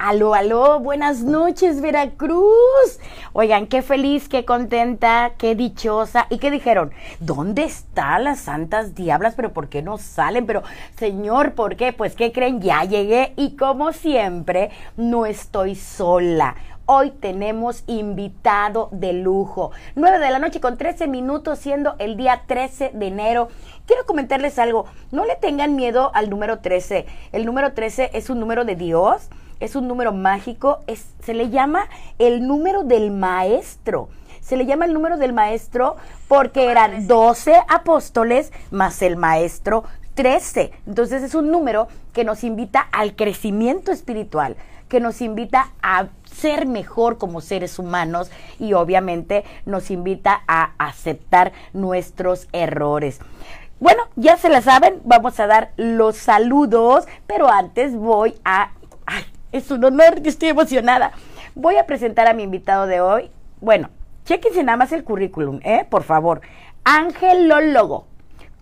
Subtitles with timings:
[0.00, 3.00] Aló, aló, buenas noches Veracruz.
[3.32, 6.28] Oigan, qué feliz, qué contenta, qué dichosa.
[6.30, 6.92] ¿Y qué dijeron?
[7.18, 9.34] ¿Dónde están las santas diablas?
[9.34, 10.46] ¿Pero por qué no salen?
[10.46, 10.62] Pero,
[10.96, 11.92] señor, ¿por qué?
[11.92, 12.60] Pues, ¿qué creen?
[12.60, 16.54] Ya llegué y como siempre, no estoy sola.
[16.86, 19.72] Hoy tenemos invitado de lujo.
[19.96, 23.48] 9 de la noche con 13 minutos, siendo el día 13 de enero.
[23.84, 24.86] Quiero comentarles algo.
[25.10, 27.04] No le tengan miedo al número 13.
[27.32, 29.28] El número 13 es un número de Dios,
[29.60, 34.08] es un número mágico, es, se le llama el número del maestro.
[34.40, 40.72] Se le llama el número del maestro porque eran 12 apóstoles más el maestro 13.
[40.86, 44.56] Entonces es un número que nos invita al crecimiento espiritual,
[44.88, 51.52] que nos invita a ser mejor como seres humanos y obviamente nos invita a aceptar
[51.72, 53.20] nuestros errores.
[53.80, 58.72] Bueno, ya se la saben, vamos a dar los saludos, pero antes voy a...
[59.06, 61.12] Ay, es un honor, yo estoy emocionada.
[61.54, 63.30] Voy a presentar a mi invitado de hoy.
[63.60, 63.90] Bueno,
[64.24, 65.86] chequense nada más el currículum, ¿eh?
[65.88, 66.40] Por favor.
[66.84, 68.06] Angelólogo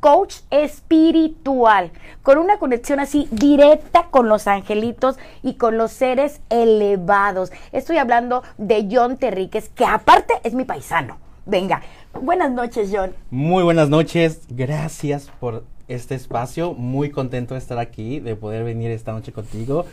[0.01, 1.91] coach espiritual,
[2.23, 7.51] con una conexión así directa con los angelitos y con los seres elevados.
[7.73, 11.19] Estoy hablando de John Terríquez, que aparte es mi paisano.
[11.45, 11.83] Venga,
[12.21, 13.13] buenas noches, John.
[13.31, 18.93] Muy buenas noches, gracias por este espacio, muy contento de estar aquí, de poder venir
[18.93, 19.87] esta noche contigo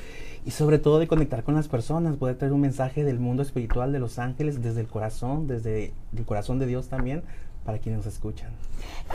[0.46, 3.92] y sobre todo de conectar con las personas, poder traer un mensaje del mundo espiritual
[3.92, 7.24] de los ángeles desde el corazón, desde el corazón de Dios también,
[7.66, 8.52] para quienes nos escuchan.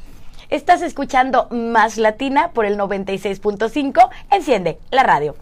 [0.50, 4.10] Estás escuchando Más Latina por el 96.5.
[4.32, 5.36] Enciende la radio.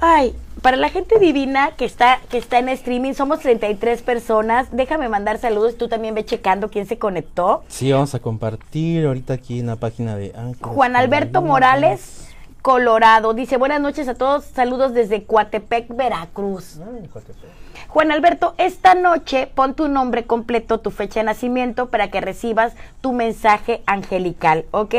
[0.00, 4.68] Ay, para la gente divina que está, que está en streaming, somos 33 personas.
[4.72, 5.76] Déjame mandar saludos.
[5.76, 7.62] Tú también ve checando quién se conectó.
[7.68, 12.28] Sí, vamos a compartir ahorita aquí en la página de Juan Alberto Morales,
[12.62, 13.34] Colorado.
[13.34, 14.44] Dice, buenas noches a todos.
[14.44, 16.78] Saludos desde Coatepec, Veracruz.
[16.78, 17.50] Ay, Coatepec.
[17.90, 22.74] Juan Alberto, esta noche pon tu nombre completo, tu fecha de nacimiento para que recibas
[23.00, 24.94] tu mensaje angelical, ¿ok?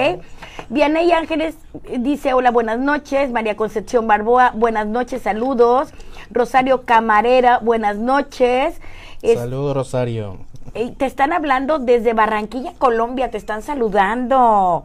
[0.67, 1.55] Vianey Ángeles
[1.99, 3.31] dice, hola, buenas noches.
[3.31, 5.93] María Concepción Barboa, buenas noches, saludos.
[6.31, 8.81] Rosario Camarera, buenas noches.
[9.21, 10.39] Saludos, Rosario.
[10.73, 14.83] te están hablando desde Barranquilla, Colombia, te están saludando.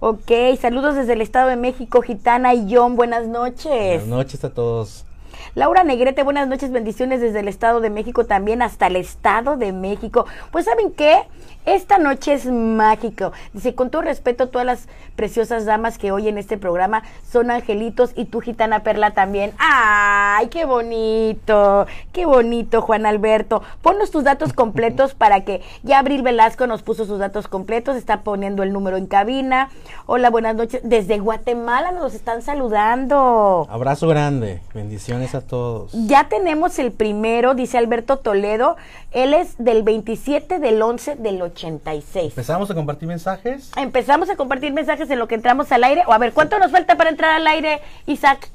[0.00, 4.02] Ok, saludos desde el Estado de México, Gitana y John, buenas noches.
[4.02, 5.06] Buenas noches a todos.
[5.54, 9.72] Laura Negrete, buenas noches, bendiciones desde el Estado de México también hasta el Estado de
[9.72, 10.26] México.
[10.50, 11.22] Pues ¿saben qué?
[11.68, 13.32] Esta noche es mágico.
[13.52, 18.12] Dice, con todo respeto todas las preciosas damas que hoy en este programa son angelitos
[18.16, 19.52] y tu gitana Perla también.
[19.58, 21.86] ¡Ay, qué bonito!
[22.14, 23.62] ¡Qué bonito, Juan Alberto!
[23.82, 28.22] Ponnos tus datos completos para que ya Abril Velasco nos puso sus datos completos, está
[28.22, 29.68] poniendo el número en cabina.
[30.06, 30.80] Hola, buenas noches.
[30.84, 33.66] Desde Guatemala nos están saludando.
[33.68, 34.62] Abrazo grande.
[34.72, 35.92] Bendiciones a todos.
[35.92, 38.78] Ya tenemos el primero, dice Alberto Toledo.
[39.10, 42.32] Él es del 27 del 11 del 86.
[42.32, 43.70] ¿Empezamos a compartir mensajes?
[43.76, 46.04] Empezamos a compartir mensajes en lo que entramos al aire.
[46.06, 48.48] O a ver, ¿cuánto nos falta para entrar al aire, Isaac?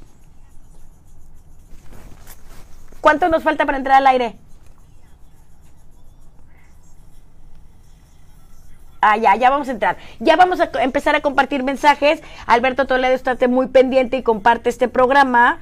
[3.00, 4.36] ¿Cuánto nos falta para entrar al aire?
[9.02, 9.98] Ah, ya, ya vamos a entrar.
[10.18, 12.22] Ya vamos a empezar a compartir mensajes.
[12.46, 15.58] Alberto Toledo, estate muy pendiente y comparte este programa.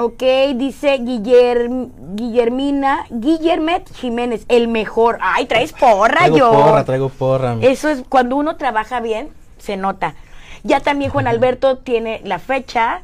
[0.00, 0.22] Ok,
[0.54, 5.18] dice Guillerm, Guillermina, Guillermet Jiménez, el mejor.
[5.20, 6.52] Ay, traes porra, Traigo yo.
[6.52, 7.56] porra, traigo porra.
[7.62, 9.28] Eso es cuando uno trabaja bien,
[9.58, 10.14] se nota.
[10.62, 13.02] Ya también Juan Alberto tiene la fecha.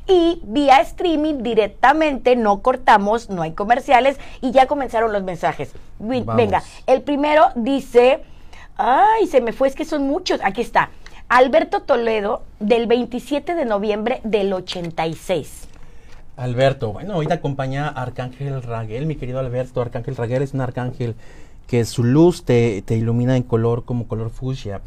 [0.08, 5.74] y vía streaming directamente, no cortamos, no hay comerciales y ya comenzaron los mensajes.
[6.00, 6.36] Vamos.
[6.36, 8.24] Venga, el primero dice,
[8.78, 10.90] ay, se me fue, es que son muchos, aquí está.
[11.30, 15.68] Alberto Toledo del 27 de noviembre del 86.
[16.42, 19.80] Alberto, bueno, hoy te acompaña Arcángel Raguel, mi querido Alberto.
[19.80, 21.14] Arcángel Raguel es un arcángel
[21.68, 24.82] que su luz te, te ilumina en color como color fucsia.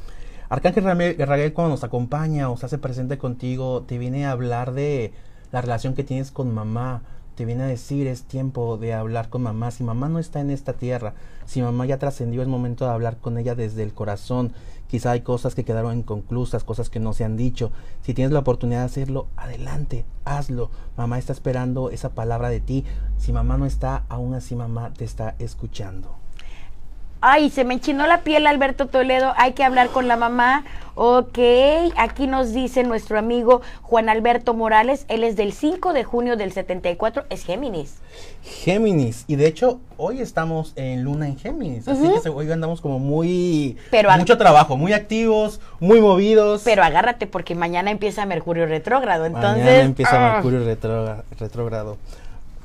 [0.49, 5.13] Arcángel Raguel cuando nos acompaña o se hace presente contigo, te viene a hablar de
[5.53, 7.03] la relación que tienes con mamá.
[7.37, 9.71] Te viene a decir, es tiempo de hablar con mamá.
[9.71, 11.15] Si mamá no está en esta tierra,
[11.47, 14.53] si mamá ya trascendió, es momento de hablar con ella desde el corazón.
[14.95, 17.73] Quizá hay cosas que quedaron inconclusas, cosas que no se han dicho.
[18.03, 20.71] Si tienes la oportunidad de hacerlo, adelante, hazlo.
[20.97, 22.85] Mamá está esperando esa palabra de ti.
[23.19, 26.24] Si mamá no está, aún así mamá te está escuchando.
[27.27, 29.33] Ay, se me enchinó la piel, Alberto Toledo.
[29.39, 30.63] Hay que hablar con la mamá.
[30.95, 31.39] Ok,
[31.97, 35.07] aquí nos dice nuestro amigo Juan Alberto Morales.
[35.09, 37.25] Él es del 5 de junio del 74.
[37.31, 37.95] Es Géminis.
[38.43, 39.25] Géminis.
[39.27, 41.89] Y de hecho, hoy estamos en luna en Géminis.
[41.89, 43.79] Así que hoy andamos como muy...
[43.91, 46.61] Pero mucho trabajo, muy activos, muy movidos.
[46.63, 49.25] Pero agárrate porque mañana empieza Mercurio retrógrado.
[49.25, 50.33] Entonces, Mañana empieza ah.
[50.35, 51.97] Mercurio retrógra- retrógrado.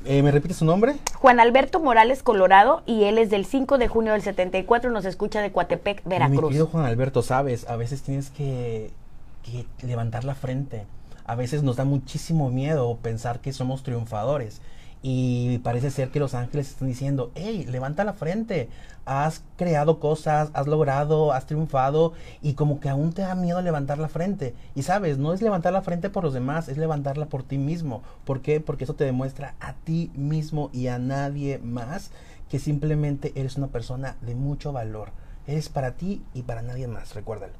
[0.04, 0.96] Eh, ¿Me repite su nombre?
[1.14, 4.90] Juan Alberto Morales Colorado y él es del 5 de junio del 74.
[4.90, 6.48] Nos escucha de Coatepec, Mi Veracruz.
[6.48, 8.90] querido Juan Alberto, sabes, a veces tienes que,
[9.42, 10.86] que levantar la frente.
[11.26, 14.62] A veces nos da muchísimo miedo pensar que somos triunfadores.
[15.02, 18.68] Y parece ser que los ángeles están diciendo, hey, levanta la frente,
[19.06, 22.12] has creado cosas, has logrado, has triunfado
[22.42, 24.54] y como que aún te da miedo levantar la frente.
[24.74, 28.02] Y sabes, no es levantar la frente por los demás, es levantarla por ti mismo.
[28.26, 28.60] ¿Por qué?
[28.60, 32.10] Porque eso te demuestra a ti mismo y a nadie más
[32.50, 35.12] que simplemente eres una persona de mucho valor.
[35.46, 37.54] Eres para ti y para nadie más, recuérdalo.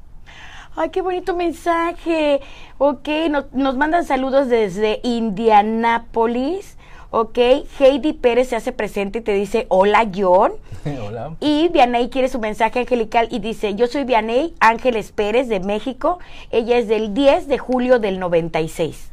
[0.76, 2.40] Ay, qué bonito mensaje.
[2.78, 6.76] Ok, no- nos mandan saludos desde Indianápolis.
[7.12, 7.38] Ok,
[7.80, 10.52] Heidi Pérez se hace presente y te dice, hola John.
[11.06, 11.34] Hola.
[11.40, 16.20] Y Vianey quiere su mensaje angelical y dice, yo soy Vianey Ángeles Pérez de México.
[16.52, 19.08] Ella es del 10 de julio del 96.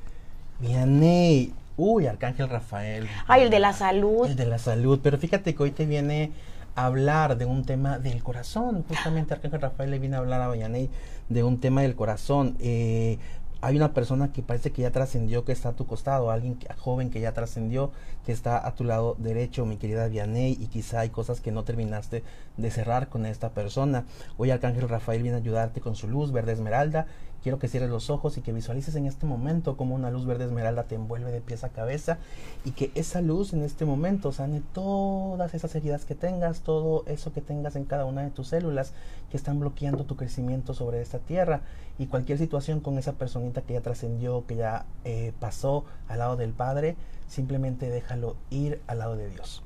[0.59, 1.53] Vianey.
[1.75, 3.07] Uy, Arcángel Rafael.
[3.27, 4.27] Ay, el de la salud.
[4.27, 4.99] El de la salud.
[5.01, 6.31] Pero fíjate que hoy te viene
[6.75, 8.85] a hablar de un tema del corazón.
[8.87, 10.89] Justamente Arcángel Rafael le viene a hablar a Vianey
[11.29, 12.55] de un tema del corazón.
[12.59, 13.17] Eh,
[13.61, 16.71] hay una persona que parece que ya trascendió, que está a tu costado, alguien que-
[16.75, 17.91] joven que ya trascendió,
[18.25, 21.63] que está a tu lado derecho, mi querida Vianey, y quizá hay cosas que no
[21.63, 22.23] terminaste
[22.57, 24.05] de cerrar con esta persona.
[24.37, 27.07] Hoy Arcángel Rafael viene a ayudarte con su luz verde esmeralda.
[27.43, 30.45] Quiero que cierres los ojos y que visualices en este momento como una luz verde
[30.45, 32.17] esmeralda te envuelve de pies a cabeza
[32.65, 37.31] y que esa luz en este momento sane todas esas heridas que tengas, todo eso
[37.33, 38.93] que tengas en cada una de tus células
[39.31, 41.61] que están bloqueando tu crecimiento sobre esta tierra
[41.99, 46.37] y cualquier situación con esa personita que ya trascendió, que ya eh, pasó al lado
[46.37, 46.95] del Padre,
[47.27, 49.63] simplemente déjalo ir al lado de Dios.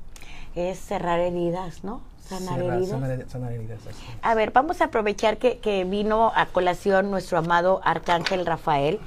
[0.55, 2.01] Es cerrar heridas, ¿no?
[2.27, 2.89] Sanar Cerrar- heridas.
[2.89, 4.03] sanar- sanar heridas, así.
[4.21, 8.99] A ver, vamos a aprovechar que, que vino a colación nuestro amado Arcángel Rafael,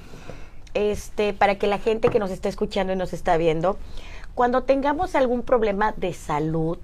[0.74, 3.78] este, para que la gente que nos está escuchando y nos está viendo,
[4.34, 6.78] cuando tengamos algún problema de salud,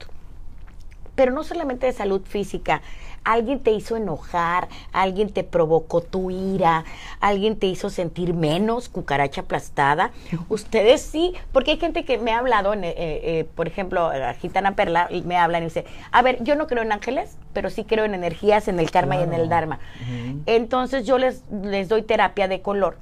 [1.16, 2.80] pero no solamente de salud física,
[3.24, 6.84] alguien te hizo enojar, alguien te provocó tu ira,
[7.20, 10.10] alguien te hizo sentir menos, cucaracha aplastada.
[10.48, 14.34] Ustedes sí, porque hay gente que me ha hablado, en, eh, eh, por ejemplo, la
[14.34, 17.70] gitana Perla, y me hablan y dice, a ver, yo no creo en ángeles, pero
[17.70, 19.78] sí creo en energías, en el karma y en el dharma.
[20.46, 22.98] Entonces yo les, les doy terapia de color.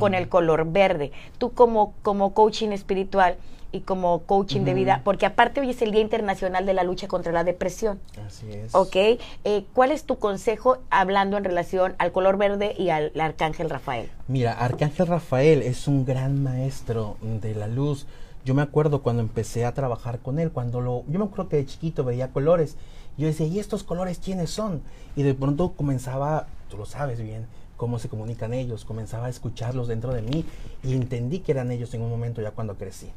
[0.00, 1.12] con el color verde.
[1.38, 3.36] Tú como, como coaching espiritual
[3.70, 7.08] y como coaching de vida, porque aparte hoy es el Día Internacional de la Lucha
[7.08, 8.00] contra la Depresión.
[8.26, 8.74] Así es.
[8.74, 8.96] ¿Ok?
[8.96, 13.70] Eh, ¿Cuál es tu consejo hablando en relación al color verde y al, al Arcángel
[13.70, 14.08] Rafael?
[14.26, 18.06] Mira, Arcángel Rafael es un gran maestro de la luz.
[18.44, 21.56] Yo me acuerdo cuando empecé a trabajar con él, cuando lo, yo me acuerdo que
[21.56, 22.76] de chiquito veía colores.
[23.18, 24.80] Yo decía, ¿y estos colores quiénes son?
[25.16, 27.46] Y de pronto comenzaba, tú lo sabes bien,
[27.76, 30.44] cómo se comunican ellos, comenzaba a escucharlos dentro de mí
[30.82, 33.10] y entendí que eran ellos en un momento ya cuando crecí.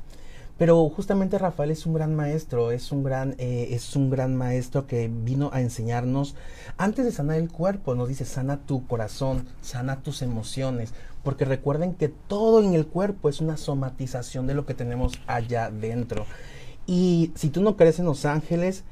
[0.61, 4.85] Pero justamente Rafael es un gran maestro, es un gran, eh, es un gran maestro
[4.85, 6.35] que vino a enseñarnos,
[6.77, 11.95] antes de sanar el cuerpo, nos dice, sana tu corazón, sana tus emociones, porque recuerden
[11.95, 16.27] que todo en el cuerpo es una somatización de lo que tenemos allá dentro.
[16.85, 18.83] Y si tú no crees en los ángeles,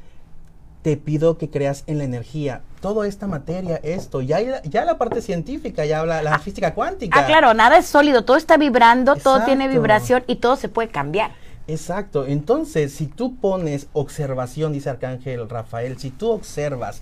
[0.82, 2.64] te pido que creas en la energía.
[2.82, 7.20] Toda esta materia, esto, ya, ya la parte científica, ya habla la física cuántica.
[7.20, 10.90] Ah, claro, nada es sólido, todo está vibrando, todo tiene vibración y todo se puede
[10.90, 11.30] cambiar.
[11.70, 12.26] Exacto.
[12.26, 17.02] Entonces, si tú pones observación, dice Arcángel Rafael, si tú observas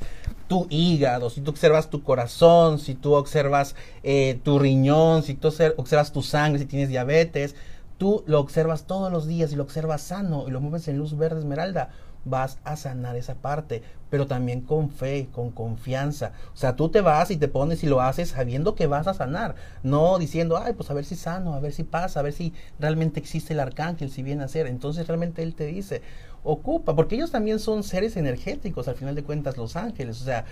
[0.50, 5.48] tu hígado, si tú observas tu corazón, si tú observas eh, tu riñón, si tú
[5.78, 7.56] observas tu sangre, si tienes diabetes,
[7.98, 11.18] tú lo observas todos los días y lo observas sano y lo mueves en luz
[11.18, 11.90] verde esmeralda
[12.30, 16.32] vas a sanar esa parte, pero también con fe, con confianza.
[16.54, 19.14] O sea, tú te vas y te pones y lo haces sabiendo que vas a
[19.14, 22.34] sanar, no diciendo, ay, pues a ver si sano, a ver si pasa, a ver
[22.34, 24.68] si realmente existe el arcángel, si viene a ser.
[24.68, 26.02] Entonces realmente él te dice,
[26.44, 30.22] ocupa, porque ellos también son seres energéticos, al final de cuentas, los ángeles.
[30.22, 30.46] O sea,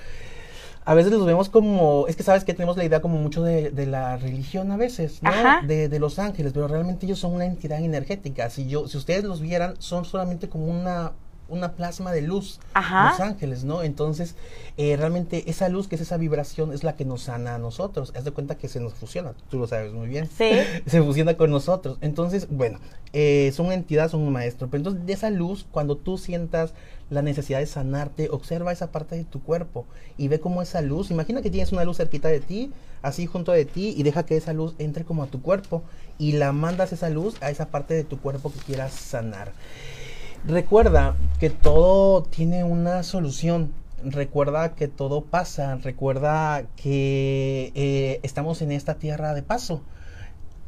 [0.88, 3.72] a veces los vemos como, es que sabes que tenemos la idea como mucho de,
[3.88, 5.32] la religión a veces, ¿no?
[5.65, 8.51] De, de, los ángeles, pero realmente ellos son una entidad energética.
[8.51, 11.13] Si yo, si ustedes los vieran, son solamente como una
[11.48, 13.84] una plasma de luz, los ángeles, ¿no?
[13.84, 14.36] Entonces,
[14.78, 18.14] eh, realmente esa luz, que es esa vibración, es la que nos sana a nosotros.
[18.16, 20.30] Haz de cuenta que se nos fusiona, tú lo sabes muy bien.
[20.36, 20.52] Sí.
[20.86, 21.98] se fusiona con nosotros.
[22.02, 22.80] Entonces, bueno,
[23.14, 24.68] eh, son una entidad, son un maestro.
[24.70, 26.74] Pero entonces, de esa luz, cuando tú sientas
[27.10, 29.86] la necesidad de sanarte, observa esa parte de tu cuerpo
[30.18, 32.72] y ve cómo esa luz, imagina que tienes una luz cerquita de ti,
[33.04, 35.84] así junto de ti, y deja que esa luz entre como a tu cuerpo
[36.18, 39.52] y la mandas esa luz a esa parte de tu cuerpo que quieras sanar.
[40.48, 43.74] Recuerda que todo tiene una solución.
[44.04, 45.75] Recuerda que todo pasa.
[45.78, 49.82] Recuerda que eh, estamos en esta tierra de paso.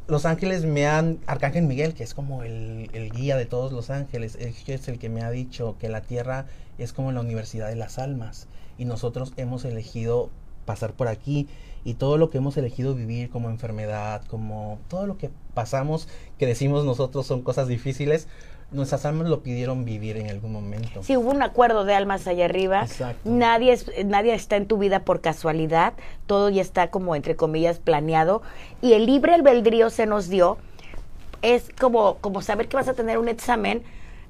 [0.08, 4.36] Los ángeles me han, Arcángel Miguel, que es como el, guía de todos los ángeles,
[4.40, 6.46] es el que me ha dicho que la tierra
[6.78, 10.30] es como la universidad de las almas y nosotros hemos elegido
[10.64, 11.46] pasar por aquí
[11.84, 16.46] y todo lo que hemos elegido vivir como enfermedad, como todo lo que pasamos, que
[16.46, 18.28] decimos nosotros son cosas difíciles,
[18.70, 21.02] nuestras almas lo pidieron vivir en algún momento.
[21.02, 22.82] Sí, hubo un acuerdo de almas allá arriba.
[22.82, 23.28] Exacto.
[23.28, 25.94] Nadie, es, nadie está en tu vida por casualidad.
[26.26, 28.42] Todo ya está como, entre comillas, planeado.
[28.82, 30.58] Y el libre albedrío se nos dio.
[31.40, 33.82] Es como, como saber que vas a tener un examen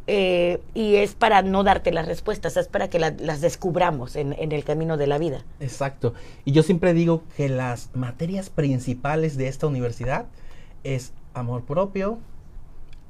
[0.07, 4.53] eh, y es para no darte las respuestas, es para que las descubramos en, en,
[4.53, 5.45] el camino de la vida.
[5.61, 6.15] Exacto.
[6.47, 10.27] Y yo siempre digo que las materias principales de esta universidad
[10.83, 12.19] es amor propio,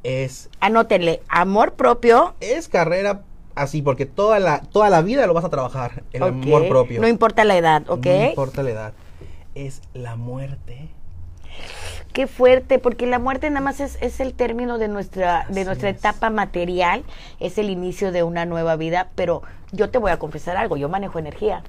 [0.02, 0.50] es...
[0.60, 2.34] Anótenle, amor propio.
[2.40, 3.22] Es carrera
[3.54, 7.00] así, porque toda la, toda la vida lo vas a trabajar, el amor propio.
[7.00, 8.06] No importa la edad, ¿ok?
[8.06, 8.92] No importa la edad.
[9.54, 10.88] Es la muerte.
[12.12, 15.90] Qué fuerte, porque la muerte nada más es, es el término de nuestra, de nuestra
[15.90, 17.04] etapa material,
[17.38, 20.88] es el inicio de una nueva vida, pero yo te voy a confesar algo, yo
[20.88, 21.62] manejo energía,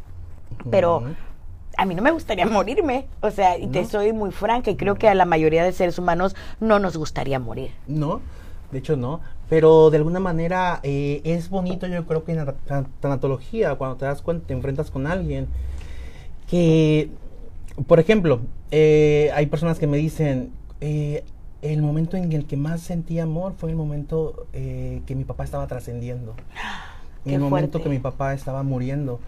[0.72, 1.04] pero
[1.78, 3.08] a mí no me gustaría morirme.
[3.22, 5.98] O sea, y te soy muy franca y creo que a la mayoría de seres
[5.98, 7.72] humanos no nos gustaría morir.
[7.88, 8.22] No,
[8.72, 9.22] de hecho no.
[9.50, 12.56] Pero de alguna manera eh, es bonito, yo creo que en la
[13.00, 15.48] tanatología, cuando te das cuenta, te enfrentas con alguien
[16.48, 17.10] que,
[17.88, 21.24] por ejemplo, eh, hay personas que me dicen, eh,
[21.64, 25.68] el momento en el que más sentí amor fue el momento que mi papá estaba
[25.68, 26.36] trascendiendo.
[27.26, 29.20] El momento que mi papá estaba muriendo.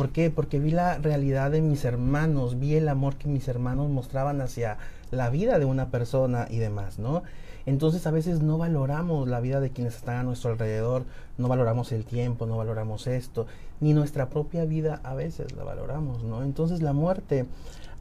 [0.00, 0.30] ¿Por qué?
[0.30, 4.78] Porque vi la realidad de mis hermanos, vi el amor que mis hermanos mostraban hacia
[5.10, 7.22] la vida de una persona y demás, ¿no?
[7.66, 11.04] Entonces a veces no valoramos la vida de quienes están a nuestro alrededor,
[11.36, 13.46] no valoramos el tiempo, no valoramos esto,
[13.80, 16.44] ni nuestra propia vida a veces la valoramos, ¿no?
[16.44, 17.44] Entonces la muerte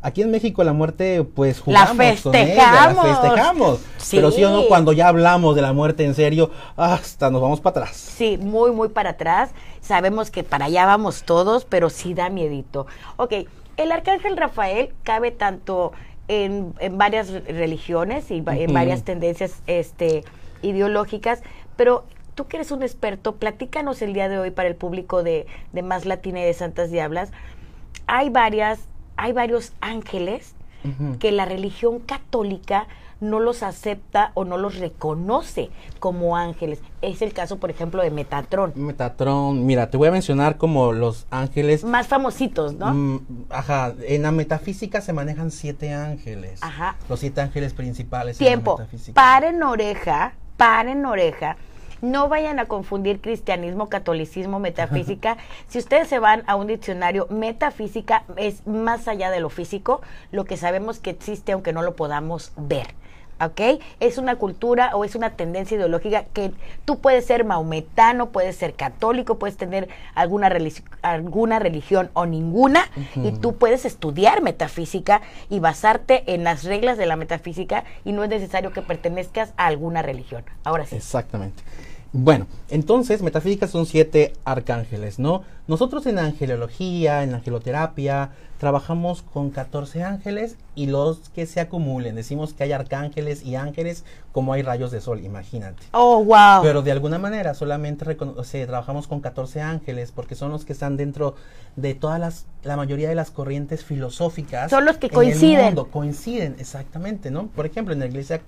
[0.02, 2.96] Aquí en México la muerte, pues jugamos la festejamos.
[2.96, 3.80] Con la festejamos.
[4.12, 7.60] Pero sí o no, cuando ya hablamos de la muerte en serio, hasta nos vamos
[7.60, 7.98] para atrás.
[7.98, 9.52] Sí, muy, muy para atrás.
[9.82, 12.88] Sabemos que para allá vamos todos, pero sí da miedito.
[13.18, 13.34] Ok,
[13.76, 15.92] el arcángel Rafael cabe tanto
[16.30, 20.24] en, en varias religiones y en varias tendencias este,
[20.62, 21.42] ideológicas,
[21.76, 25.46] pero tú que eres un experto, platícanos el día de hoy para el público de,
[25.74, 27.32] de Más Latina y de Santas Diablas.
[28.08, 28.80] Hay varias
[29.20, 30.56] hay varios ángeles
[31.20, 32.88] que la religión católica
[33.20, 36.80] no los acepta o no los reconoce como ángeles.
[37.02, 38.72] Es el caso, por ejemplo, de Metatron.
[38.76, 41.84] Metatron, mira, te voy a mencionar como los ángeles.
[41.84, 42.94] Más famositos, ¿no?
[42.94, 46.64] Mm, ajá, en la metafísica se manejan siete ángeles.
[46.64, 46.96] Ajá.
[47.10, 48.38] Los siete ángeles principales.
[48.38, 48.72] Tiempo.
[48.72, 49.22] En la metafísica.
[49.22, 51.58] Paren oreja, paren oreja.
[52.02, 55.38] No vayan a confundir cristianismo, catolicismo, metafísica.
[55.68, 60.02] si ustedes se van a un diccionario, metafísica es más allá de lo físico,
[60.32, 62.88] lo que sabemos que existe aunque no lo podamos ver.
[63.42, 63.82] ¿ok?
[64.00, 66.52] Es una cultura o es una tendencia ideológica que
[66.86, 70.52] tú puedes ser maometano, puedes ser católico, puedes tener alguna,
[71.02, 77.06] alguna religión o ninguna y tú puedes estudiar metafísica y basarte en las reglas de
[77.06, 80.44] la metafísica y no es necesario que pertenezcas a alguna religión.
[80.64, 80.96] Ahora sí.
[80.96, 81.64] Exactamente.
[82.12, 85.44] Bueno, entonces, metafísica son siete arcángeles, ¿no?
[85.68, 92.16] Nosotros en angelología, en angeloterapia, trabajamos con 14 ángeles y los que se acumulen.
[92.16, 95.84] Decimos que hay arcángeles y ángeles como hay rayos de sol, imagínate.
[95.92, 96.64] Oh, wow.
[96.64, 100.74] Pero de alguna manera solamente o sea, trabajamos con 14 ángeles porque son los que
[100.74, 101.36] están dentro
[101.76, 104.72] de todas las, la mayoría de las corrientes filosóficas.
[104.72, 105.76] Son los que coinciden.
[105.76, 107.48] coinciden, exactamente, ¿no?
[107.48, 108.42] Por ejemplo, en la iglesia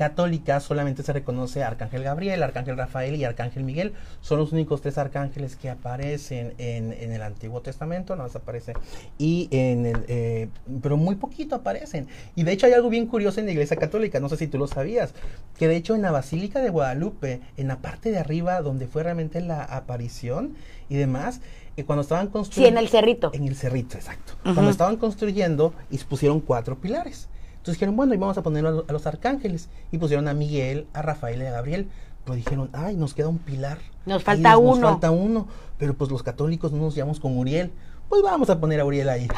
[0.00, 3.92] católica solamente se reconoce Arcángel Gabriel, Arcángel Rafael y Arcángel Miguel.
[4.22, 8.72] Son los únicos tres arcángeles que aparecen en, el Antiguo Testamento, no más aparece.
[9.18, 10.48] Y en el, eh,
[10.80, 12.08] pero muy poquito aparecen.
[12.34, 14.56] Y de hecho hay algo bien curioso en la Iglesia Católica, no sé si tú
[14.56, 15.12] lo sabías,
[15.58, 19.02] que de hecho en la Basílica de Guadalupe, en la parte de arriba donde fue
[19.02, 20.54] realmente la aparición
[20.88, 21.42] y demás,
[21.74, 22.70] que eh, cuando estaban construyendo...
[22.70, 23.32] Sí, en el cerrito.
[23.34, 24.32] En el cerrito, exacto.
[24.44, 27.28] Cuando estaban construyendo y pusieron cuatro pilares.
[27.60, 29.68] Entonces dijeron, bueno, y vamos a poner a, los arcángeles.
[29.92, 31.88] Y pusieron a Miguel, a Rafael y a Gabriel.
[32.24, 33.78] Pero dijeron, ay, nos queda un pilar.
[34.06, 34.80] Nos falta uno.
[34.80, 35.46] Nos falta uno.
[35.76, 37.70] Pero pues los católicos no nos llamamos con Uriel.
[38.10, 39.28] Pues vamos a poner a Uriel ahí.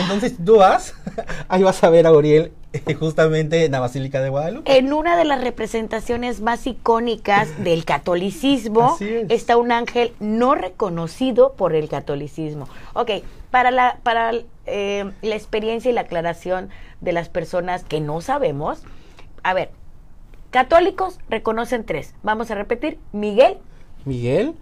[0.00, 0.94] Entonces tú vas,
[1.48, 4.78] ahí vas a ver a Uriel eh, justamente en la Basílica de Guadalupe.
[4.78, 8.96] En una de las representaciones más icónicas del catolicismo
[9.28, 12.70] está un ángel no reconocido por el catolicismo.
[12.94, 13.10] Ok,
[13.50, 14.32] para la, para
[14.64, 16.70] eh, la experiencia y la aclaración
[17.02, 18.82] de las personas que no sabemos,
[19.42, 19.72] a ver,
[20.50, 22.14] católicos reconocen tres.
[22.22, 23.58] Vamos a repetir, Miguel,
[24.06, 24.54] Miguel,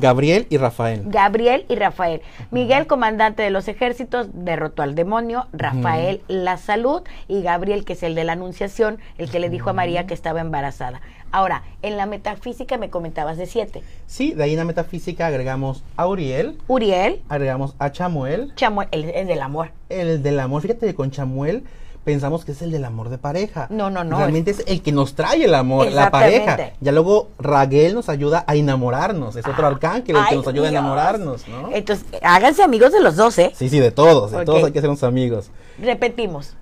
[0.00, 1.02] Gabriel y Rafael.
[1.06, 2.22] Gabriel y Rafael.
[2.50, 5.46] Miguel, comandante de los ejércitos, derrotó al demonio.
[5.52, 7.02] Rafael, la salud.
[7.28, 10.14] Y Gabriel, que es el de la anunciación, el que le dijo a María que
[10.14, 11.00] estaba embarazada.
[11.32, 13.82] Ahora, en la metafísica me comentabas de siete.
[14.06, 16.56] Sí, de ahí en la metafísica agregamos a Uriel.
[16.68, 17.20] Uriel.
[17.28, 18.54] Agregamos a Chamuel.
[18.54, 19.72] Chamuel, el, el del amor.
[19.88, 20.62] El del amor.
[20.62, 21.64] Fíjate que con Chamuel
[22.04, 23.66] pensamos que es el del amor de pareja.
[23.70, 24.18] No, no, no.
[24.18, 26.72] Realmente es, el que nos trae el amor, la pareja.
[26.80, 30.66] Ya luego Raguel nos ayuda a enamorarnos, es otro ah, arcángel el que nos ayuda
[30.66, 31.70] a enamorarnos, ¿no?
[31.72, 33.52] Entonces, háganse amigos de los dos, ¿eh?
[33.54, 35.50] Sí, sí, de todos, de todos hay que ser unos amigos.
[35.78, 36.54] Repetimos.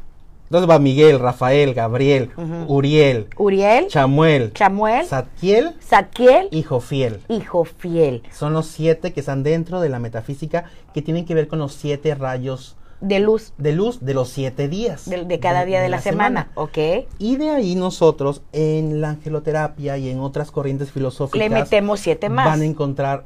[0.52, 2.30] Entonces va Miguel, Rafael, Gabriel,
[2.68, 7.20] Uriel, Uriel, Chamuel, Chamuel, Satiel, Satiel, Hijo Fiel.
[7.28, 8.22] Hijo Fiel.
[8.30, 11.72] Son los siete que están dentro de la metafísica que tienen que ver con los
[11.72, 13.52] siete rayos de luz.
[13.58, 15.08] De luz de los siete días.
[15.08, 16.50] De, cada día de, la, semana.
[16.54, 16.78] Ok.
[17.18, 21.38] Y de ahí nosotros en la angeloterapia y en otras corrientes filosóficas.
[21.38, 22.46] Le metemos siete más.
[22.46, 23.24] Van a encontrar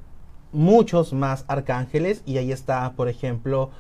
[0.52, 3.70] muchos más arcángeles y ahí está, por ejemplo,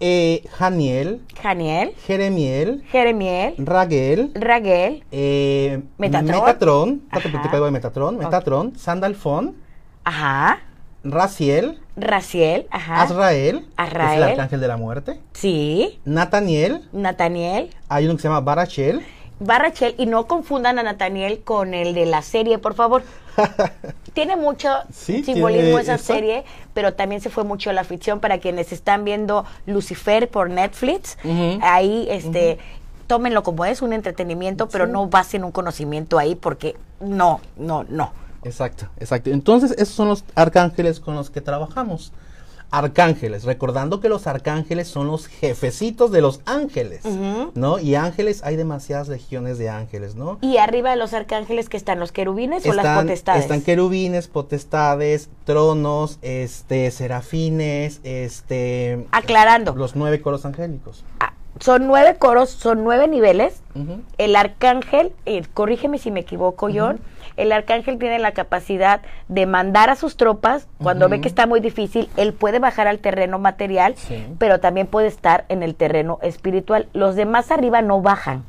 [0.00, 9.56] eh, Janiel, Janiel, Jeremiel, Jeremiel, Raguel, Raguel, eh, Metatron, Metatron, Metatron, Metatron, Sandalfón,
[10.04, 10.60] Ajá.
[11.04, 11.78] Raciel.
[11.96, 13.02] Raciel, ajá.
[13.02, 13.66] Azrael.
[13.76, 14.10] Azrael.
[14.10, 15.20] Es el arcángel de la muerte.
[15.32, 16.00] Sí.
[16.04, 16.88] Nataniel.
[16.92, 17.74] Nataniel.
[17.88, 19.04] Hay uno que se llama Barachel.
[19.40, 23.02] Barachel, y no confundan a Nataniel con el de la serie, por favor.
[24.12, 28.72] tiene mucho simbolismo esa serie, pero también se fue mucho a la ficción para quienes
[28.72, 31.16] están viendo Lucifer por Netflix.
[31.62, 32.58] Ahí, este,
[33.06, 38.12] tómenlo como es, un entretenimiento, pero no basen un conocimiento ahí porque no, no, no.
[38.44, 39.30] Exacto, exacto.
[39.30, 42.12] Entonces, esos son los arcángeles con los que trabajamos.
[42.70, 47.00] Arcángeles, recordando que los arcángeles son los jefecitos de los ángeles,
[47.54, 47.78] ¿no?
[47.78, 50.36] Y ángeles, hay demasiadas legiones de ángeles, ¿no?
[50.42, 53.40] Y arriba de los arcángeles que están los querubines o las potestades.
[53.40, 59.06] Están querubines, potestades, tronos, este, serafines, este.
[59.12, 59.74] Aclarando.
[59.74, 61.04] Los nueve coros angélicos.
[61.20, 63.62] Ah, son nueve coros, son nueve niveles.
[64.18, 67.00] El arcángel, eh, corrígeme si me equivoco, John,
[67.38, 71.60] el arcángel tiene la capacidad de mandar a sus tropas, cuando ve que está muy
[71.60, 73.94] difícil, él puede bajar al terreno material,
[74.38, 76.88] pero también puede estar en el terreno espiritual.
[76.92, 78.44] Los demás arriba no bajan.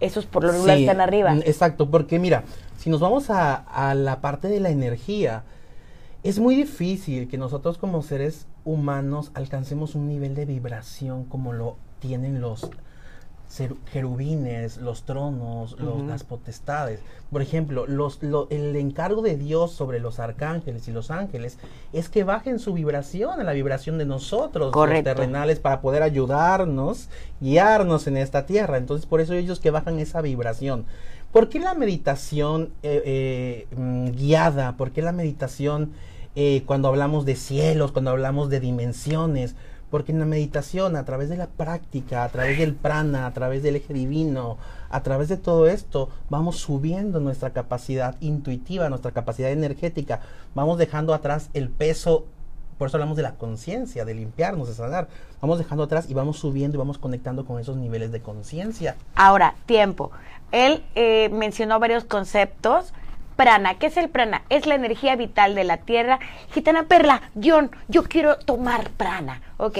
[0.00, 1.34] Esos por lo regular están arriba.
[1.44, 2.42] Exacto, porque mira,
[2.76, 5.44] si nos vamos a, a la parte de la energía,
[6.24, 11.76] es muy difícil que nosotros como seres humanos alcancemos un nivel de vibración como lo
[12.00, 12.68] tienen los
[13.92, 17.00] querubines, los tronos, las potestades.
[17.30, 21.58] Por ejemplo, los, el encargo de Dios sobre los arcángeles y los ángeles
[21.92, 27.08] es que bajen su vibración a la vibración de nosotros, los terrenales, para poder ayudarnos,
[27.40, 28.76] guiarnos en esta tierra.
[28.76, 30.84] Entonces, por eso ellos que bajan esa vibración.
[31.32, 34.76] ¿Por qué la meditación eh, eh, mm, guiada?
[34.76, 35.92] ¿Por qué la meditación
[36.36, 39.54] eh, cuando hablamos de cielos, cuando hablamos de dimensiones?
[39.90, 43.62] Porque en la meditación, a través de la práctica, a través del prana, a través
[43.62, 44.58] del eje divino,
[44.90, 50.20] a través de todo esto, vamos subiendo nuestra capacidad intuitiva, nuestra capacidad energética,
[50.54, 52.24] vamos dejando atrás el peso,
[52.78, 55.08] por eso hablamos de la conciencia, de limpiarnos, de sanar,
[55.40, 58.96] vamos dejando atrás y vamos subiendo y vamos conectando con esos niveles de conciencia.
[59.14, 60.10] Ahora, tiempo.
[60.52, 62.92] Él eh, mencionó varios conceptos
[63.38, 63.78] prana.
[63.78, 64.42] ¿Qué es el prana?
[64.50, 66.18] Es la energía vital de la tierra.
[66.52, 69.40] Gitana Perla, John, yo quiero tomar prana.
[69.58, 69.78] Ok,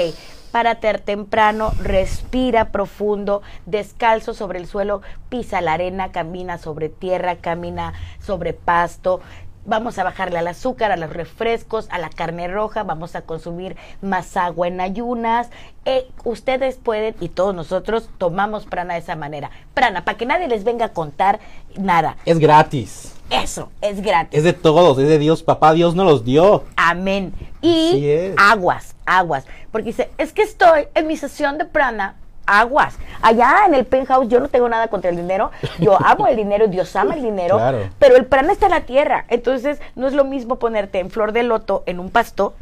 [0.53, 7.95] párate temprano, respira profundo, descalzo sobre el suelo, pisa la arena, camina sobre tierra, camina
[8.21, 9.21] sobre pasto,
[9.67, 13.77] vamos a bajarle al azúcar, a los refrescos, a la carne roja, vamos a consumir
[14.01, 15.51] más agua en ayunas.
[15.85, 19.51] Eh, ustedes pueden y todos nosotros tomamos prana de esa manera.
[19.75, 21.41] Prana, para que nadie les venga a contar
[21.77, 22.17] nada.
[22.25, 23.18] Es gratis.
[23.31, 24.39] Eso, es gratis.
[24.39, 25.43] Es de todos, es de Dios.
[25.43, 26.65] Papá Dios nos los dio.
[26.77, 27.33] Amén.
[27.61, 29.45] Y aguas, aguas.
[29.71, 32.17] Porque dice, es que estoy en mi sesión de prana.
[32.47, 32.97] Aguas.
[33.21, 35.51] Allá en el penthouse yo no tengo nada contra el dinero.
[35.79, 37.61] Yo amo el dinero, Dios ama el dinero.
[37.99, 39.27] Pero el prana está en la tierra.
[39.29, 42.55] Entonces no es lo mismo ponerte en flor de loto en un pasto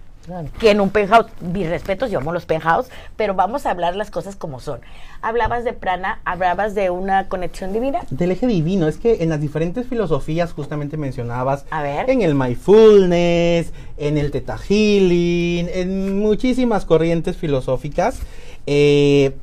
[0.58, 4.10] que en un penthouse, mis respetos, yo amo los penthouse, pero vamos a hablar las
[4.10, 4.80] cosas como son.
[5.22, 8.00] Hablabas de prana, hablabas de una conexión divina.
[8.10, 12.10] Del eje divino, es que en las diferentes filosofías justamente mencionabas, a ver.
[12.10, 18.20] en el mindfulness, en el teta healing, en muchísimas corrientes filosóficas,
[18.66, 19.34] eh,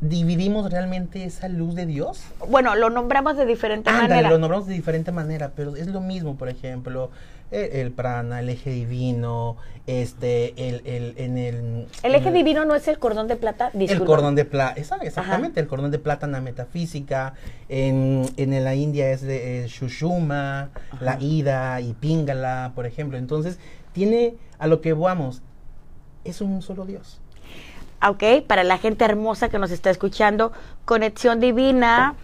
[0.00, 2.22] dividimos realmente esa luz de Dios?
[2.48, 4.30] Bueno, lo nombramos de diferente manera.
[4.30, 7.10] Lo nombramos de diferente manera, pero es lo mismo, por ejemplo,
[7.50, 9.56] el, prana, el eje divino,
[9.86, 11.86] este, el, el, en el...
[12.02, 15.66] El eje divino no es el cordón de plata, El cordón de plata, exactamente, el
[15.66, 17.34] cordón de plata en la metafísica,
[17.68, 23.16] en, en la India es de Shushuma, la Ida y Pingala, por ejemplo.
[23.18, 23.58] Entonces,
[23.92, 25.42] tiene, a lo que vamos,
[26.24, 27.20] es un solo Dios.
[28.06, 30.52] Ok, para la gente hermosa que nos está escuchando,
[30.84, 32.14] conexión divina,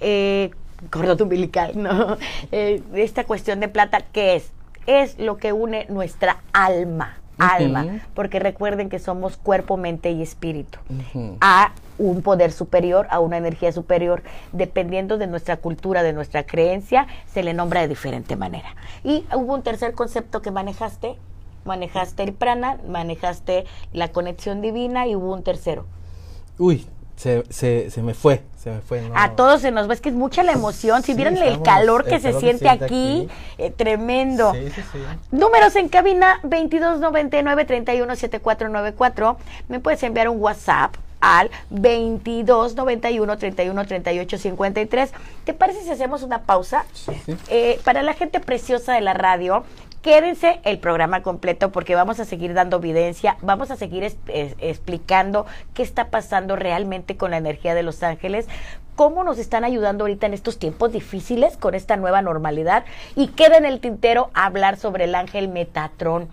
[0.00, 0.50] eh,
[0.90, 2.18] cordón umbilical, ¿no?
[2.52, 4.52] Eh, esta cuestión de plata, ¿qué es?
[4.86, 10.78] Es lo que une nuestra alma, alma, porque recuerden que somos cuerpo, mente y espíritu,
[11.40, 17.06] a un poder superior, a una energía superior, dependiendo de nuestra cultura, de nuestra creencia,
[17.32, 18.74] se le nombra de diferente manera.
[19.02, 21.16] Y hubo un tercer concepto que manejaste,
[21.64, 25.86] manejaste el prana, manejaste la conexión divina y hubo un tercero.
[26.58, 29.02] Uy, se, se, se, me fue, se me fue.
[29.14, 31.02] A todos se nos ve, es que es mucha la emoción.
[31.02, 34.52] Si vieran el calor que se siente aquí, eh, tremendo.
[34.52, 34.72] Sí,
[35.30, 39.36] Números en cabina 2299-317494.
[39.68, 45.12] Me puedes enviar un WhatsApp al 2291 31 38 53.
[45.44, 46.86] ¿Te parece si hacemos una pausa?
[47.48, 49.64] Eh, para la gente preciosa de la radio,
[50.04, 55.82] Quédense el programa completo porque vamos a seguir dando evidencia, vamos a seguir explicando qué
[55.82, 58.46] está pasando realmente con la energía de los ángeles,
[58.94, 62.84] cómo nos están ayudando ahorita en estos tiempos difíciles con esta nueva normalidad
[63.16, 66.28] y queda en el tintero hablar sobre el ángel Metatron.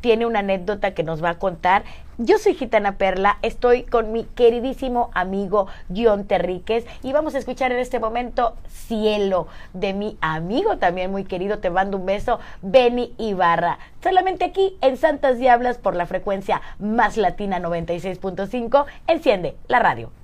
[0.00, 1.84] Tiene una anécdota que nos va a contar.
[2.16, 7.72] Yo soy Gitana Perla, estoy con mi queridísimo amigo John Terríquez y vamos a escuchar
[7.72, 13.14] en este momento Cielo de mi amigo también muy querido, te mando un beso, Benny
[13.18, 13.78] Ibarra.
[14.00, 20.23] Solamente aquí en Santas Diablas por la frecuencia más latina 96.5, enciende la radio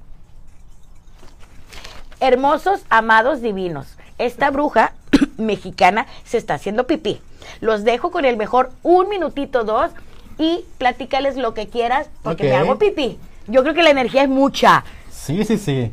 [2.21, 3.97] hermosos, amados, divinos.
[4.19, 4.93] Esta bruja
[5.39, 7.21] mexicana se está haciendo pipí.
[7.61, 9.91] Los dejo con el mejor un minutito, dos,
[10.39, 13.19] y platícales lo que quieras, porque me hago pipí.
[13.47, 14.85] Yo creo que la energía es mucha.
[15.11, 15.93] Sí, sí, sí.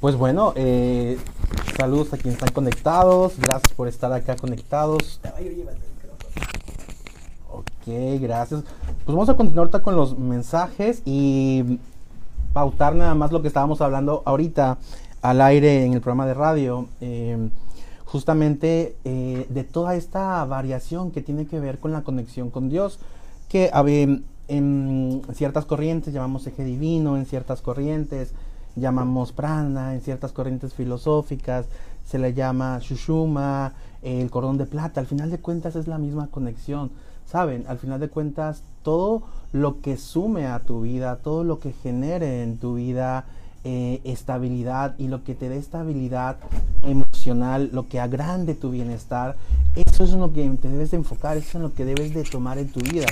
[0.00, 1.18] Pues bueno, eh,
[1.78, 3.38] saludos a quienes están conectados.
[3.38, 5.20] Gracias por estar acá conectados.
[7.50, 8.62] Ok, gracias.
[9.04, 11.78] Pues vamos a continuar ahorita con los mensajes y
[12.52, 14.78] pautar nada más lo que estábamos hablando ahorita
[15.24, 17.48] al aire en el programa de radio, em,
[18.04, 22.98] justamente eh, de toda esta variación que tiene que ver con la conexión con Dios,
[23.48, 23.70] que
[24.48, 28.34] en ciertas corrientes llamamos eje divino, en ciertas corrientes
[28.76, 31.68] llamamos prana, en ciertas corrientes filosóficas
[32.04, 36.26] se le llama shushuma, el cordón de plata, al final de cuentas es la misma
[36.26, 36.90] conexión,
[37.24, 37.64] ¿saben?
[37.66, 42.42] Al final de cuentas todo lo que sume a tu vida, todo lo que genere
[42.42, 43.24] en tu vida,
[43.64, 46.36] eh, estabilidad y lo que te dé estabilidad
[46.82, 49.36] emocional, lo que agrande tu bienestar,
[49.74, 52.14] eso es en lo que te debes de enfocar, eso es en lo que debes
[52.14, 53.06] de tomar en tu vida.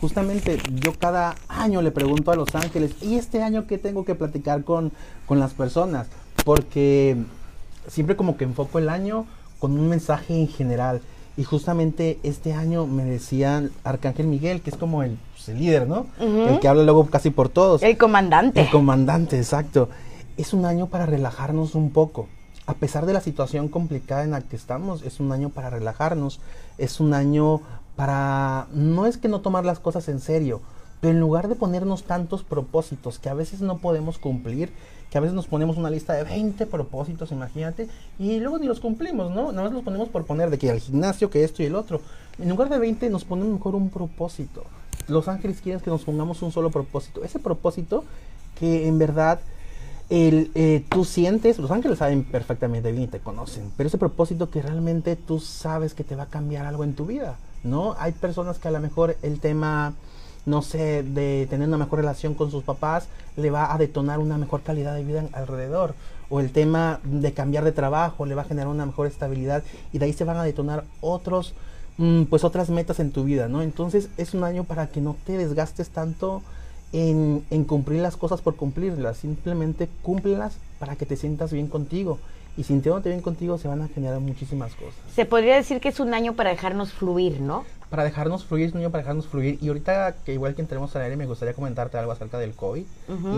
[0.00, 4.14] Justamente yo cada año le pregunto a los ángeles, ¿y este año qué tengo que
[4.14, 4.92] platicar con,
[5.26, 6.08] con las personas?
[6.44, 7.16] Porque
[7.86, 9.26] siempre como que enfoco el año
[9.58, 11.00] con un mensaje en general.
[11.36, 15.88] Y justamente este año me decía Arcángel Miguel, que es como el, pues, el líder,
[15.88, 16.06] ¿no?
[16.20, 17.82] El que habla luego casi por todos.
[17.82, 18.60] El comandante.
[18.62, 19.88] El comandante, exacto.
[20.36, 22.28] Es un año para relajarnos un poco.
[22.66, 26.40] A pesar de la situación complicada en la que estamos, es un año para relajarnos.
[26.78, 27.60] Es un año
[27.94, 28.66] para...
[28.72, 30.60] No es que no tomar las cosas en serio,
[31.00, 34.72] pero en lugar de ponernos tantos propósitos que a veces no podemos cumplir,
[35.10, 38.80] que a veces nos ponemos una lista de 20 propósitos, imagínate, y luego ni los
[38.80, 39.52] cumplimos, ¿no?
[39.52, 42.00] Nada más los ponemos por poner de que al gimnasio, que esto y el otro.
[42.38, 44.64] En lugar de 20 nos ponemos mejor un propósito.
[45.08, 47.24] Los ángeles quieren que nos pongamos un solo propósito.
[47.24, 48.04] Ese propósito
[48.58, 49.40] que en verdad
[50.10, 54.62] eh, tú sientes, los ángeles saben perfectamente bien y te conocen, pero ese propósito que
[54.62, 57.96] realmente tú sabes que te va a cambiar algo en tu vida, ¿no?
[57.98, 59.94] Hay personas que a lo mejor el tema
[60.46, 64.36] no sé, de tener una mejor relación con sus papás, le va a detonar una
[64.36, 65.94] mejor calidad de vida alrededor.
[66.28, 69.62] O el tema de cambiar de trabajo le va a generar una mejor estabilidad
[69.92, 71.54] y de ahí se van a detonar otros,
[72.28, 73.62] pues otras metas en tu vida, ¿no?
[73.62, 76.42] Entonces es un año para que no te desgastes tanto
[76.92, 82.18] en, en cumplir las cosas por cumplirlas, simplemente cúmplelas para que te sientas bien contigo
[82.56, 84.94] y sintiéndote bien contigo se van a generar muchísimas cosas.
[85.14, 87.64] Se podría decir que es un año para dejarnos fluir, ¿no?
[87.90, 89.58] Para dejarnos fluir, es un año para dejarnos fluir.
[89.60, 92.84] Y ahorita que igual que entremos al aire, me gustaría comentarte algo acerca del COVID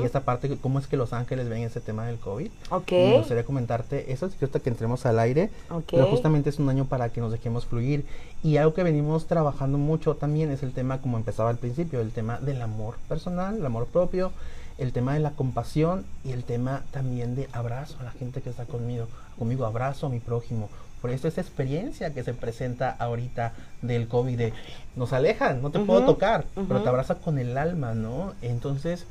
[0.00, 2.50] y esta parte, cómo es que los ángeles ven ese tema del COVID.
[2.70, 2.92] Ok.
[2.92, 5.50] Me gustaría comentarte eso, es ahorita que entremos al aire.
[5.70, 5.84] Ok.
[5.90, 8.06] Pero justamente es un año para que nos dejemos fluir.
[8.42, 12.12] Y algo que venimos trabajando mucho también es el tema, como empezaba al principio, el
[12.12, 14.32] tema del amor personal, el amor propio,
[14.78, 18.50] el tema de la compasión y el tema también de abrazo a la gente que
[18.50, 19.08] está conmigo,
[19.38, 20.68] conmigo abrazo a mi prójimo.
[21.00, 24.52] Por eso esa experiencia que se presenta ahorita del COVID, de
[24.96, 28.32] nos alejan, no te puedo tocar, pero te abraza con el alma, ¿no?
[28.42, 29.06] Entonces,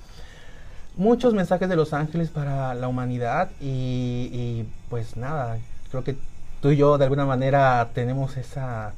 [0.98, 5.58] muchos mensajes de los ángeles para la humanidad y, y, pues nada,
[5.90, 6.18] creo que
[6.62, 8.94] tú y yo de alguna manera tenemos esa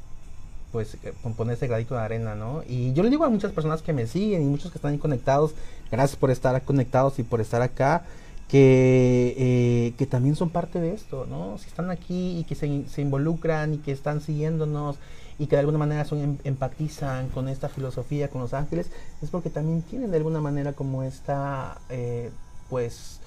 [0.72, 2.62] pues eh, pon- poner ese gradito de arena, ¿no?
[2.68, 4.98] Y yo le digo a muchas personas que me siguen y muchos que están ahí
[4.98, 5.54] conectados,
[5.90, 8.04] gracias por estar conectados y por estar acá,
[8.48, 11.58] que, eh, que también son parte de esto, ¿no?
[11.58, 14.96] Si están aquí y que se, se involucran y que están siguiéndonos
[15.38, 18.90] y que de alguna manera son, em- empatizan con esta filosofía, con los ángeles,
[19.22, 22.30] es porque también tienen de alguna manera como esta, eh,
[22.70, 23.20] pues,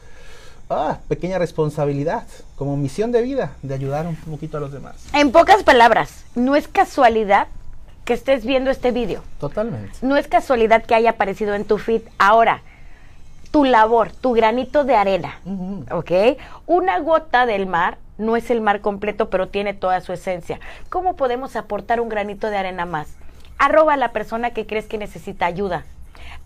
[0.72, 2.24] ah, pequeña responsabilidad,
[2.56, 4.96] como misión de vida, de ayudar un poquito a los demás.
[5.14, 7.48] En pocas palabras, no es casualidad
[8.06, 9.22] que estés viendo este vídeo.
[9.40, 9.98] Totalmente.
[10.02, 12.02] No es casualidad que haya aparecido en tu feed.
[12.18, 12.62] Ahora,
[13.52, 15.40] tu labor, tu granito de arena.
[15.92, 16.12] ¿ok?
[16.66, 20.60] Una gota del mar no es el mar completo, pero tiene toda su esencia.
[20.90, 23.16] ¿Cómo podemos aportar un granito de arena más?
[23.58, 25.86] Arroba a la persona que crees que necesita ayuda.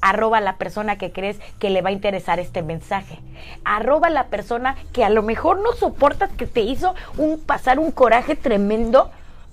[0.01, 3.19] Arroba a la persona que crees que le va a interesar este mensaje.
[3.63, 7.79] Arroba a la persona que a lo mejor no soportas que te hizo un pasar
[7.79, 9.11] un coraje tremendo,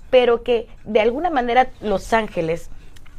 [0.09, 2.69] pero que de alguna manera Los Ángeles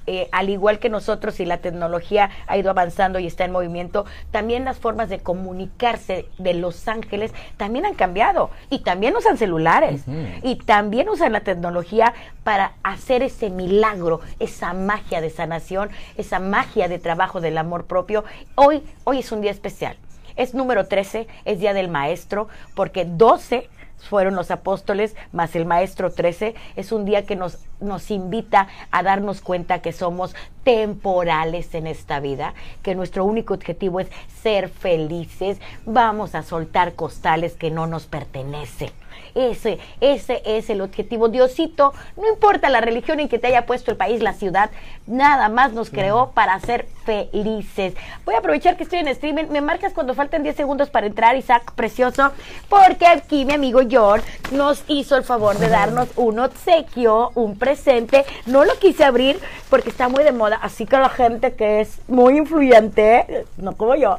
[0.06, 4.04] eh, al igual que nosotros y la tecnología ha ido avanzando y está en movimiento,
[4.30, 10.04] también las formas de comunicarse de Los Ángeles también han cambiado y también usan celulares
[10.42, 16.88] y también usan la tecnología para hacer ese milagro, esa magia de sanación, esa magia
[16.88, 18.24] de trabajo del amor propio.
[18.54, 19.96] Hoy, hoy es un día especial.
[20.36, 23.68] Es número 13, es Día del Maestro, porque 12
[24.08, 29.02] fueron los apóstoles, más el maestro 13, es un día que nos, nos invita a
[29.02, 34.08] darnos cuenta que somos temporales en esta vida, que nuestro único objetivo es
[34.42, 38.90] ser felices, vamos a soltar costales que no nos pertenecen.
[39.34, 41.28] Ese, ese es el objetivo.
[41.28, 44.70] Diosito, no importa la religión en que te haya puesto el país, la ciudad,
[45.06, 47.94] nada más nos creó para ser felices.
[48.24, 49.46] Voy a aprovechar que estoy en streaming.
[49.50, 52.32] Me marcas cuando faltan 10 segundos para entrar, Isaac, precioso,
[52.68, 54.20] porque aquí mi amigo John
[54.52, 58.24] nos hizo el favor de darnos un obsequio, un presente.
[58.46, 59.38] No lo quise abrir
[59.70, 63.94] porque está muy de moda, así que la gente que es muy influyente, no como
[63.94, 64.18] yo,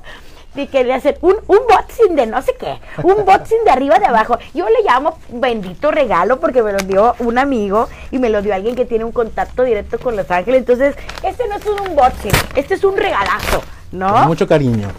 [0.55, 4.05] y quería hacer un, un boxing de no sé qué, un boxing de arriba de
[4.05, 4.37] abajo.
[4.53, 8.53] Yo le llamo bendito regalo porque me lo dio un amigo y me lo dio
[8.53, 10.59] alguien que tiene un contacto directo con Los Ángeles.
[10.59, 14.13] Entonces, este no es un unboxing, este es un regalazo, ¿no?
[14.13, 14.89] Con mucho cariño.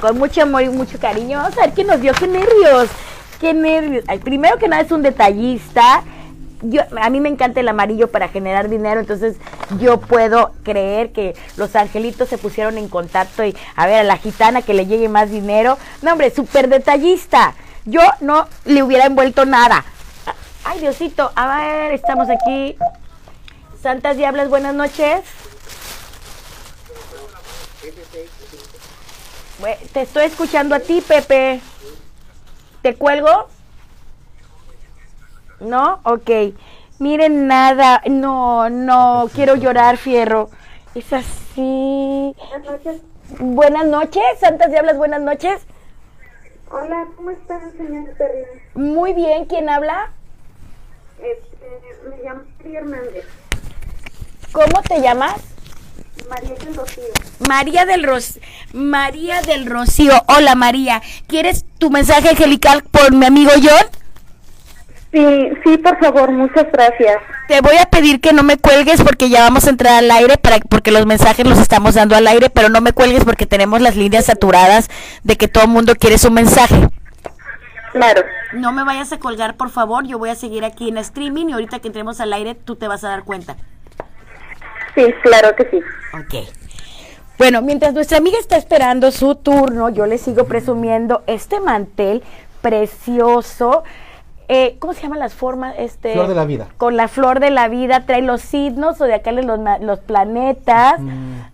[0.00, 1.38] Con mucho amor y mucho cariño.
[1.38, 2.88] Vamos a ver qué nos dio, qué nervios,
[3.40, 4.04] qué nervios.
[4.08, 6.02] Ay, primero que nada es un detallista.
[6.64, 9.36] Yo, a mí me encanta el amarillo para generar dinero, entonces
[9.78, 14.16] yo puedo creer que los angelitos se pusieron en contacto y a ver a la
[14.16, 15.78] gitana que le llegue más dinero.
[16.02, 17.54] No, hombre, súper detallista.
[17.84, 19.84] Yo no le hubiera envuelto nada.
[20.64, 22.76] Ay, Diosito, a ver, estamos aquí.
[23.82, 25.22] Santas Diablas, buenas noches.
[29.92, 31.60] te estoy escuchando a ti, Pepe.
[32.82, 33.48] ¿Te cuelgo?
[35.64, 36.00] ¿No?
[36.04, 36.30] Ok.
[36.98, 38.02] Miren, nada.
[38.08, 40.50] No, no, quiero llorar, fierro.
[40.94, 42.34] Es así.
[42.36, 43.02] Buenas noches.
[43.38, 45.62] Buenas noches, Santas Diablas, buenas noches.
[46.70, 48.10] Hola, ¿cómo estás, señor?
[48.74, 50.10] Muy bien, ¿quién habla?
[51.18, 53.24] Este, me llamo María Hernández.
[54.52, 55.36] ¿Cómo te llamas?
[56.28, 57.04] María del Rocío.
[57.48, 58.42] María del Rocío.
[58.72, 60.12] María del Rocío.
[60.28, 61.02] Hola María.
[61.26, 64.03] ¿Quieres tu mensaje angelical por mi amigo John?
[65.14, 67.22] Sí, sí, por favor, muchas gracias.
[67.46, 70.38] Te voy a pedir que no me cuelgues porque ya vamos a entrar al aire
[70.38, 73.80] para porque los mensajes los estamos dando al aire, pero no me cuelgues porque tenemos
[73.80, 74.90] las líneas saturadas
[75.22, 76.88] de que todo el mundo quiere su mensaje.
[77.92, 78.22] Claro.
[78.54, 80.04] No me vayas a colgar, por favor.
[80.04, 82.88] Yo voy a seguir aquí en streaming y ahorita que entremos al aire tú te
[82.88, 83.54] vas a dar cuenta.
[84.96, 85.80] Sí, claro que sí.
[86.12, 86.48] Ok.
[87.38, 92.24] Bueno, mientras nuestra amiga está esperando su turno, yo le sigo presumiendo este mantel
[92.62, 93.84] precioso.
[94.48, 95.74] Eh, ¿Cómo se llaman las formas?
[95.78, 96.68] Este, flor de la vida.
[96.76, 101.00] Con la flor de la vida, trae los signos o de acá los, los planetas.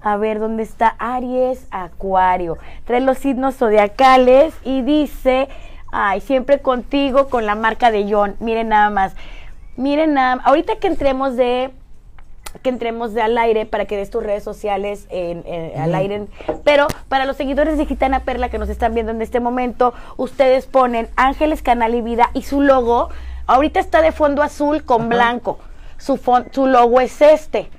[0.00, 0.96] A ver, ¿dónde está?
[0.98, 2.58] Aries, Acuario.
[2.84, 5.48] Trae los signos zodiacales y dice,
[5.92, 8.36] ay, siempre contigo con la marca de John.
[8.40, 9.14] Miren nada más.
[9.76, 10.46] Miren nada más.
[10.46, 11.70] Ahorita que entremos de
[12.62, 15.44] que entremos de al aire para que des tus redes sociales en,
[15.78, 16.26] al aire.
[16.64, 20.66] Pero para los seguidores de Gitana Perla que nos están viendo en este momento, ustedes
[20.66, 23.10] ponen Ángeles Canal y Vida y su logo,
[23.46, 25.58] ahorita está de fondo azul con blanco.
[25.98, 26.18] Su,
[26.52, 27.70] su logo es este.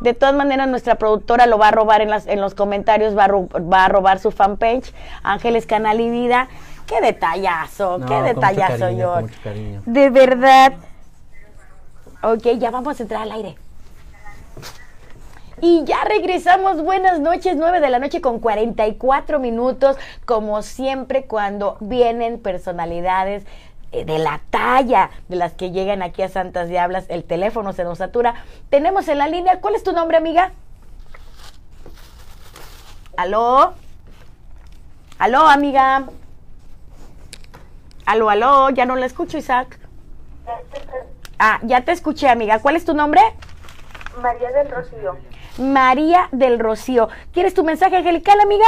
[0.00, 3.24] De todas maneras, nuestra productora lo va a robar en, las, en los comentarios, va
[3.24, 6.48] a, va a robar su fanpage, Ángeles Canal y Vida.
[6.86, 9.16] Qué detallazo, qué detallazo, yo.
[9.86, 10.74] De verdad.
[12.22, 13.56] Ok, ya vamos a entrar al aire.
[15.60, 21.78] Y ya regresamos, buenas noches, 9 de la noche con 44 minutos, como siempre cuando
[21.80, 23.44] vienen personalidades
[23.92, 27.84] eh, de la talla de las que llegan aquí a Santas Diablas, el teléfono se
[27.84, 28.34] nos satura.
[28.68, 30.52] Tenemos en la línea, ¿cuál es tu nombre, amiga?
[33.16, 33.72] ¿Aló?
[35.18, 36.04] ¿Aló, amiga?
[38.04, 38.68] ¿Aló, aló?
[38.68, 39.78] Ya no la escucho, Isaac.
[41.38, 42.58] Ah, ya te escuché, amiga.
[42.58, 43.22] ¿Cuál es tu nombre?
[44.20, 45.16] María del Rocío.
[45.58, 47.08] María del Rocío.
[47.32, 48.66] ¿Quieres tu mensaje angelical, amiga?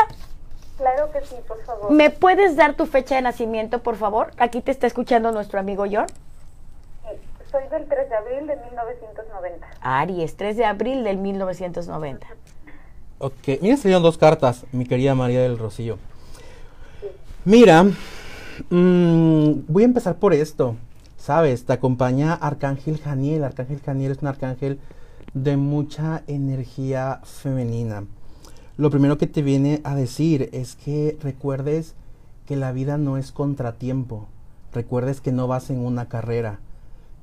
[0.77, 1.91] Claro que sí, por favor.
[1.91, 4.31] ¿Me puedes dar tu fecha de nacimiento, por favor?
[4.39, 6.07] Aquí te está escuchando nuestro amigo John.
[7.51, 9.67] soy del 3 de abril de 1990.
[9.81, 12.27] Aries, 3 de abril del 1990.
[13.19, 15.99] Ok, mira, salieron dos cartas, mi querida María del Rocío.
[17.45, 17.85] Mira,
[18.71, 20.77] mm, voy a empezar por esto.
[21.17, 23.43] Sabes, te acompaña Arcángel Janiel.
[23.43, 24.79] Arcángel Janiel es un arcángel
[25.45, 28.05] de mucha energía femenina.
[28.77, 31.95] Lo primero que te viene a decir es que recuerdes
[32.45, 34.27] que la vida no es contratiempo.
[34.73, 36.59] Recuerdes que no vas en una carrera,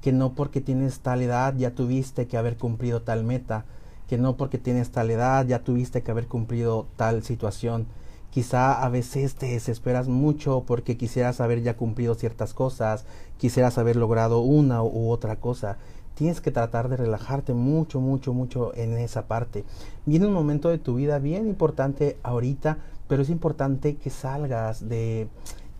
[0.01, 3.65] que no porque tienes tal edad ya tuviste que haber cumplido tal meta,
[4.07, 7.85] que no porque tienes tal edad ya tuviste que haber cumplido tal situación.
[8.31, 13.05] Quizá a veces te desesperas mucho porque quisieras haber ya cumplido ciertas cosas,
[13.37, 15.77] quisieras haber logrado una u otra cosa
[16.15, 19.63] tienes que tratar de relajarte mucho, mucho, mucho en esa parte.
[20.05, 25.27] Viene un momento de tu vida bien importante ahorita, pero es importante que salgas de...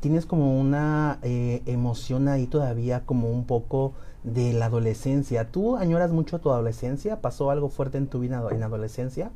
[0.01, 3.93] Tienes como una eh, emoción ahí todavía como un poco
[4.23, 5.49] de la adolescencia.
[5.51, 7.21] ¿Tú añoras mucho tu adolescencia?
[7.21, 9.31] ¿Pasó algo fuerte en tu vida en adolescencia?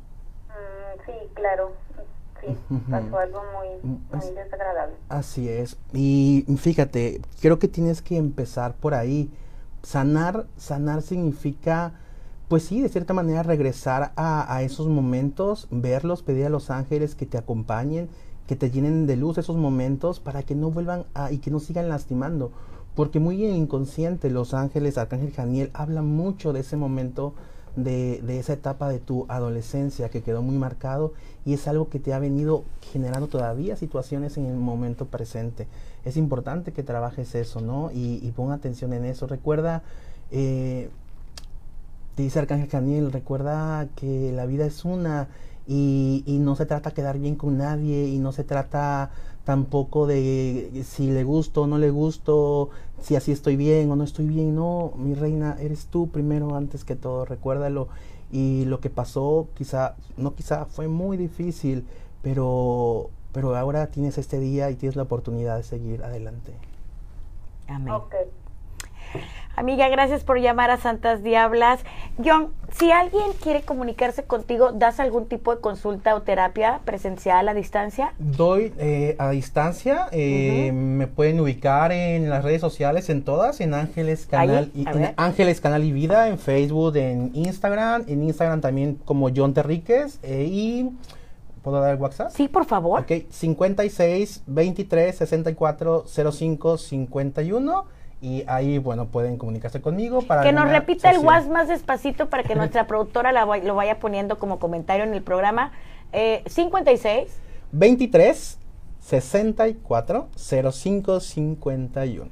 [0.48, 1.72] Mm, sí, claro.
[2.40, 2.56] Sí,
[2.90, 4.94] pasó algo muy, mm, muy desagradable.
[5.08, 5.76] Así es.
[5.92, 9.30] Y fíjate, creo que tienes que empezar por ahí
[9.82, 11.92] sanar, sanar significa,
[12.48, 17.26] pues sí, de cierta manera regresar a, esos momentos, verlos, pedir a los ángeles que
[17.26, 18.08] te acompañen,
[18.46, 21.60] que te llenen de luz esos momentos para que no vuelvan a, y que no
[21.60, 22.50] sigan lastimando.
[22.94, 27.34] Porque muy inconsciente los ángeles, Arcángel Janiel, habla mucho de ese momento
[27.76, 31.12] de, de, esa etapa de tu adolescencia que quedó muy marcado
[31.44, 35.68] y es algo que te ha venido generando todavía situaciones en el momento presente.
[36.04, 37.90] Es importante que trabajes eso, ¿no?
[37.92, 39.26] Y, y ponga atención en eso.
[39.26, 39.82] Recuerda,
[40.30, 40.90] eh,
[42.16, 45.28] dice Arcángel Caniel, recuerda que la vida es una
[45.66, 49.10] y, y no se trata de quedar bien con nadie y no se trata
[49.44, 52.70] tampoco de si le gusto o no le gusto,
[53.02, 54.54] si así estoy bien o no estoy bien.
[54.54, 57.88] No, mi reina, eres tú primero antes que todo, recuérdalo.
[58.32, 61.84] Y lo que pasó, quizá, no quizá, fue muy difícil,
[62.22, 66.52] pero, pero ahora tienes este día y tienes la oportunidad de seguir adelante.
[67.68, 67.94] Amén.
[69.56, 71.80] Amiga, gracias por llamar a Santas Diablas.
[72.24, 77.52] John, si alguien quiere comunicarse contigo, ¿das algún tipo de consulta o terapia presencial a
[77.52, 78.14] distancia?
[78.18, 80.06] Doy eh, a distancia.
[80.12, 85.12] Eh, me pueden ubicar en las redes sociales, en todas, en Ángeles Canal, y, en
[85.16, 90.46] Ángeles Canal y Vida, en Facebook, en Instagram, en Instagram también como John Terríquez eh,
[90.48, 90.90] y
[91.62, 92.30] ¿Puedo dar el WhatsApp?
[92.30, 93.00] Sí, por favor.
[93.00, 97.84] Ok, 56 23 64 05 51
[98.22, 100.42] y ahí, bueno, pueden comunicarse conmigo para...
[100.42, 104.58] Que nos repita el WhatsApp más despacito para que nuestra productora lo vaya poniendo como
[104.58, 105.72] comentario en el programa.
[106.12, 107.28] Eh, 56.
[107.72, 108.58] 23
[109.00, 110.28] 64
[110.70, 112.30] 05 51.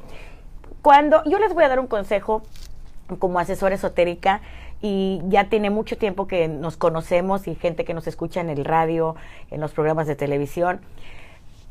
[0.82, 2.42] Cuando yo les voy a dar un consejo
[3.18, 4.42] como asesora esotérica
[4.80, 8.64] y ya tiene mucho tiempo que nos conocemos y gente que nos escucha en el
[8.64, 9.16] radio,
[9.50, 10.80] en los programas de televisión.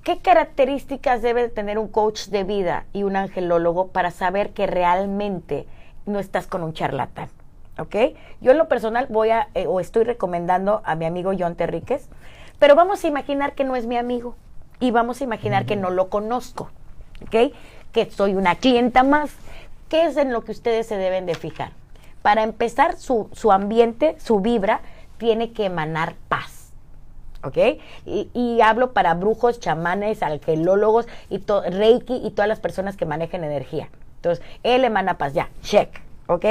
[0.03, 5.68] ¿Qué características debe tener un coach de vida y un angelólogo para saber que realmente
[6.05, 7.30] no estás con un charlatán?
[7.78, 7.95] ¿Ok?
[8.41, 12.08] Yo en lo personal voy a, eh, o estoy recomendando a mi amigo John Terríquez,
[12.58, 14.36] pero vamos a imaginar que no es mi amigo
[14.80, 16.70] y vamos a imaginar que no lo conozco,
[17.24, 17.53] ¿ok?
[17.91, 19.32] Que soy una clienta más.
[19.89, 21.72] ¿Qué es en lo que ustedes se deben de fijar?
[22.28, 24.82] Para empezar, su, ambiente, su vibra,
[25.17, 26.73] tiene que emanar paz
[27.41, 27.80] ¿ok?
[28.05, 33.88] Y, hablo para brujos, chamanes, angelólogos, y Reiki y todas las personas que manejen energía.
[34.17, 35.89] Entonces, él emana paz, ya, check,
[36.28, 36.45] ¿ok?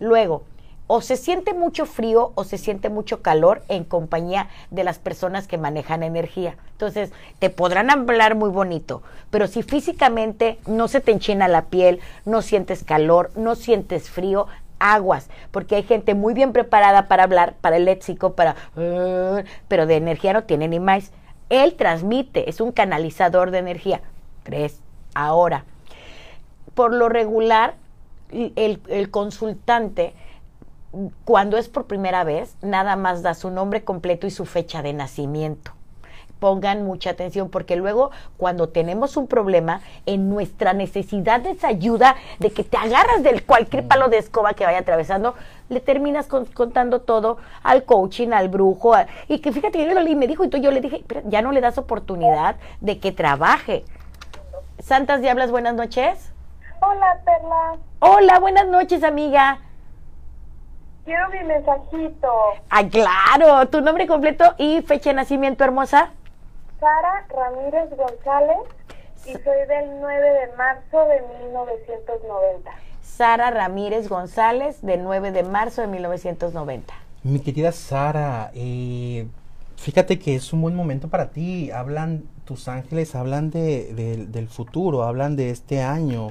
[0.00, 0.42] Luego,
[0.86, 5.48] o se siente mucho frío o se siente mucho calor en compañía de las personas
[5.48, 6.56] que manejan energía.
[6.72, 12.00] Entonces, te podrán hablar muy bonito, pero si físicamente no se te enchina la piel,
[12.26, 14.46] no sientes calor, no sientes frío,
[14.78, 18.56] aguas, porque hay gente muy bien preparada para hablar, para el léxico, para...
[18.74, 21.12] Pero de energía no tiene ni más.
[21.48, 24.00] Él transmite, es un canalizador de energía.
[24.42, 24.80] Tres.
[25.14, 25.64] Ahora,
[26.74, 27.74] por lo regular,
[28.30, 30.14] el, el consultante,
[31.24, 34.92] cuando es por primera vez, nada más da su nombre completo y su fecha de
[34.92, 35.75] nacimiento
[36.38, 42.16] pongan mucha atención porque luego cuando tenemos un problema en nuestra necesidad de esa ayuda
[42.38, 43.88] de que te agarras del cualquier mm.
[43.88, 45.34] palo de escoba que vaya atravesando
[45.68, 48.94] le terminas contando todo al coaching al brujo
[49.28, 51.42] y que fíjate yo lo leí me dijo y tú yo le dije pero ya
[51.42, 53.84] no le das oportunidad de que trabaje
[54.78, 56.32] Santas Diablas buenas noches
[56.80, 59.60] hola Perla hola buenas noches amiga
[61.06, 62.28] Quiero mi mensajito.
[62.68, 63.68] Ah, claro.
[63.68, 66.10] Tu nombre completo y fecha de nacimiento, hermosa.
[66.78, 68.58] Sara Ramírez González
[69.24, 72.70] y soy del 9 de marzo de 1990.
[73.02, 76.92] Sara Ramírez González, del 9 de marzo de 1990.
[77.22, 79.26] Mi querida Sara, eh,
[79.76, 81.70] fíjate que es un buen momento para ti.
[81.70, 86.28] Hablan, tus ángeles hablan de, del futuro, hablan de este año.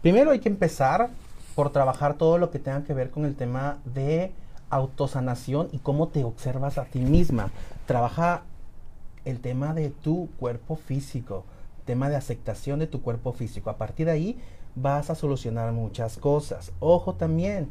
[0.00, 1.10] Primero hay que empezar
[1.56, 4.32] por trabajar todo lo que tenga que ver con el tema de
[4.70, 7.50] autosanación y cómo te observas a ti misma.
[7.86, 8.42] Trabaja
[9.24, 11.44] el tema de tu cuerpo físico,
[11.84, 13.70] tema de aceptación de tu cuerpo físico.
[13.70, 14.38] A partir de ahí
[14.74, 16.72] vas a solucionar muchas cosas.
[16.80, 17.68] Ojo también,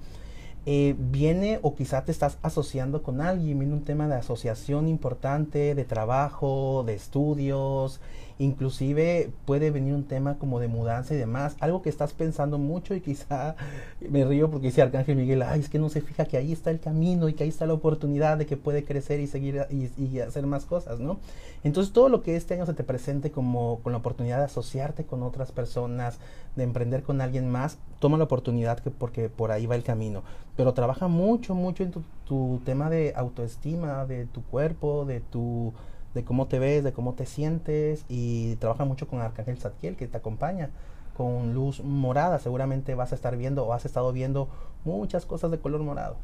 [0.66, 5.74] eh, viene o quizá te estás asociando con alguien, viene un tema de asociación importante,
[5.74, 8.00] de trabajo, de estudios,
[8.44, 12.96] inclusive puede venir un tema como de mudanza y demás, algo que estás pensando mucho
[12.96, 13.56] y quizá
[14.10, 16.72] me río porque dice Arcángel Miguel, ay, es que no se fija que ahí está
[16.72, 20.20] el camino y que ahí está la oportunidad de que puede crecer y seguir y,
[20.20, 21.20] hacer más cosas, ¿no?
[21.64, 25.06] Entonces todo lo que este año se te presente como con la oportunidad de asociarte
[25.06, 26.18] con otras personas,
[26.56, 30.24] de emprender con alguien más, toma la oportunidad que, porque por ahí va el camino,
[30.56, 35.74] pero trabaja mucho, mucho en tu, tu tema de autoestima, de tu cuerpo, de tu
[36.14, 40.08] de cómo te ves, de cómo te sientes y trabaja mucho con Arcángel Zadkiel que
[40.08, 40.70] te acompaña
[41.16, 42.40] con luz morada.
[42.40, 44.50] Seguramente vas a estar viendo o has estado viendo
[44.84, 46.18] muchas cosas de color morado.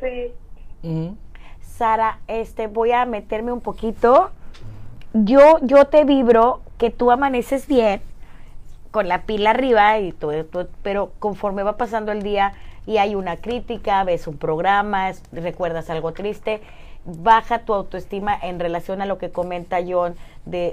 [0.00, 0.32] Sí.
[1.60, 4.30] Sara, este voy a meterme un poquito.
[5.12, 8.00] Yo yo te vibro que tú amaneces bien
[8.90, 10.32] con la pila arriba y todo,
[10.82, 12.52] pero conforme va pasando el día
[12.88, 16.62] y hay una crítica, ves un programa, recuerdas algo triste,
[17.04, 20.14] baja tu autoestima en relación a lo que comenta John
[20.46, 20.72] de,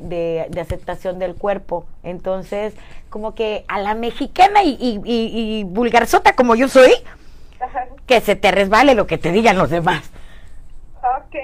[0.49, 1.85] de, aceptación del cuerpo.
[2.03, 2.73] Entonces,
[3.09, 6.93] como que a la mexicana y, y, y, vulgarzota como yo soy,
[8.05, 10.09] que se te resbale lo que te digan los demás.
[11.01, 11.35] Ok.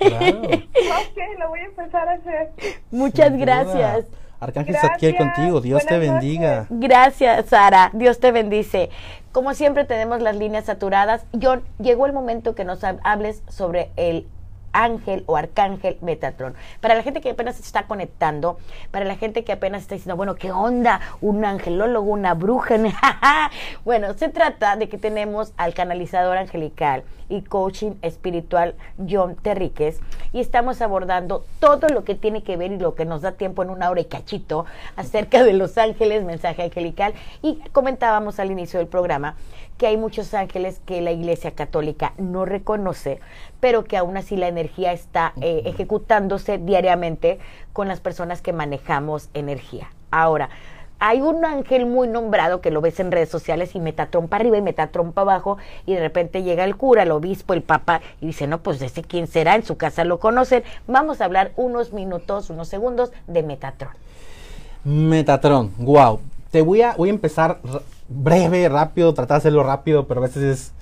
[0.00, 0.40] Claro.
[0.42, 2.50] Ok, lo voy a empezar a hacer.
[2.90, 3.64] Muchas Sin duda.
[3.64, 4.06] gracias.
[4.40, 5.14] Arcángel Gracias.
[5.16, 5.60] contigo.
[5.60, 6.66] Dios te bendiga.
[6.70, 7.90] Gracias, Sara.
[7.92, 8.88] Dios te bendice.
[9.32, 11.24] Como siempre tenemos las líneas saturadas.
[11.40, 14.26] John, llegó el momento que nos hab- hables sobre el
[14.72, 16.54] ángel o arcángel Metatron.
[16.80, 18.58] Para la gente que apenas se está conectando,
[18.90, 21.00] para la gente que apenas está diciendo, bueno, ¿qué onda?
[21.20, 22.76] Un angelólogo, una bruja.
[23.84, 28.74] bueno, se trata de que tenemos al canalizador angelical y coaching espiritual
[29.08, 30.00] John Terríquez
[30.32, 33.62] y estamos abordando todo lo que tiene que ver y lo que nos da tiempo
[33.62, 34.66] en una hora y cachito
[34.96, 39.36] acerca de los ángeles, mensaje angelical y comentábamos al inicio del programa
[39.80, 43.18] que hay muchos ángeles que la Iglesia Católica no reconoce,
[43.60, 47.38] pero que aún así la energía está eh, ejecutándose diariamente
[47.72, 49.90] con las personas que manejamos energía.
[50.10, 50.50] Ahora,
[50.98, 54.58] hay un ángel muy nombrado que lo ves en redes sociales y Metatron para arriba
[54.58, 55.56] y Metatron para abajo
[55.86, 59.00] y de repente llega el cura, el obispo, el papa y dice, no, pues ese
[59.00, 60.62] quién será, en su casa lo conocen.
[60.88, 63.94] Vamos a hablar unos minutos, unos segundos de Metatron.
[64.84, 66.20] Metatron, wow.
[66.50, 67.60] Te voy a, voy a empezar
[68.10, 70.72] breve, rápido, tratar de hacerlo rápido, pero a veces es-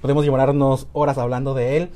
[0.00, 1.90] podemos demorarnos horas hablando de él.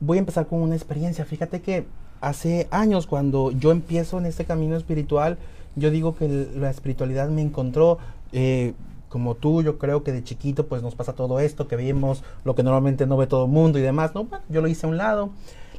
[0.00, 1.24] Voy a empezar con una experiencia.
[1.24, 1.86] Fíjate que
[2.20, 5.38] hace años cuando yo empiezo en este camino espiritual,
[5.76, 7.98] yo digo que la espiritualidad me encontró
[8.32, 8.74] eh,
[9.08, 12.54] como tú, yo creo que de chiquito pues nos pasa todo esto, que vemos lo
[12.54, 14.24] que normalmente no ve todo el mundo y demás, ¿no?
[14.24, 15.30] Bueno, yo lo hice a un lado.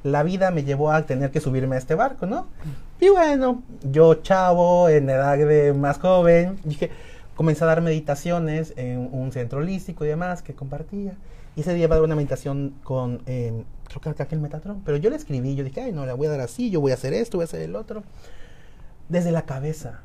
[0.03, 2.47] La vida me llevó a tener que subirme a este barco, ¿no?
[3.01, 6.89] Y bueno, yo chavo, en edad de más joven, dije,
[7.38, 11.15] comencé a dar meditaciones en un centro holístico y demás que compartía.
[11.55, 14.97] Y ese día iba a dar una meditación con, eh, creo que Arcángel Metatron, pero
[14.97, 16.95] yo le escribí, yo dije, ay, no, la voy a dar así, yo voy a
[16.95, 18.03] hacer esto, voy a hacer el otro.
[19.07, 20.01] Desde la cabeza,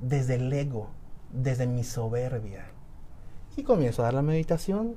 [0.00, 0.90] desde el ego,
[1.32, 2.66] desde mi soberbia.
[3.56, 4.96] Y comienzo a dar la meditación.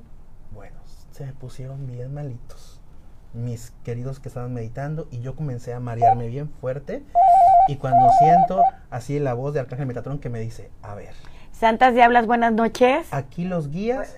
[0.51, 0.77] Bueno,
[1.11, 2.81] se pusieron bien malitos
[3.33, 7.03] mis queridos que estaban meditando y yo comencé a marearme bien fuerte.
[7.67, 11.13] Y cuando siento así la voz de Arcángel Metatron que me dice, a ver,
[11.59, 13.07] Santas Diablas, buenas noches.
[13.11, 14.17] aquí los guías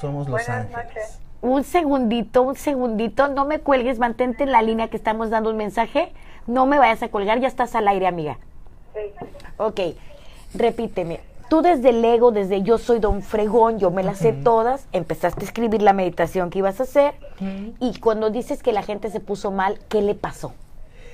[0.00, 0.86] somos los Buenas ángeles.
[0.86, 1.18] noches.
[1.42, 5.56] Un segundito, un segundito, no me cuelgues, mantente en la línea que estamos dando un
[5.56, 6.12] mensaje.
[6.46, 8.38] No me vayas a colgar, ya estás al aire, amiga.
[8.94, 9.00] Sí.
[9.58, 9.80] Ok,
[10.54, 11.20] repíteme.
[11.48, 15.40] Tú desde el ego, desde yo soy don fregón, yo me las sé todas, empezaste
[15.42, 17.14] a escribir la meditación que ibas a hacer
[17.80, 20.52] y cuando dices que la gente se puso mal, ¿qué le pasó?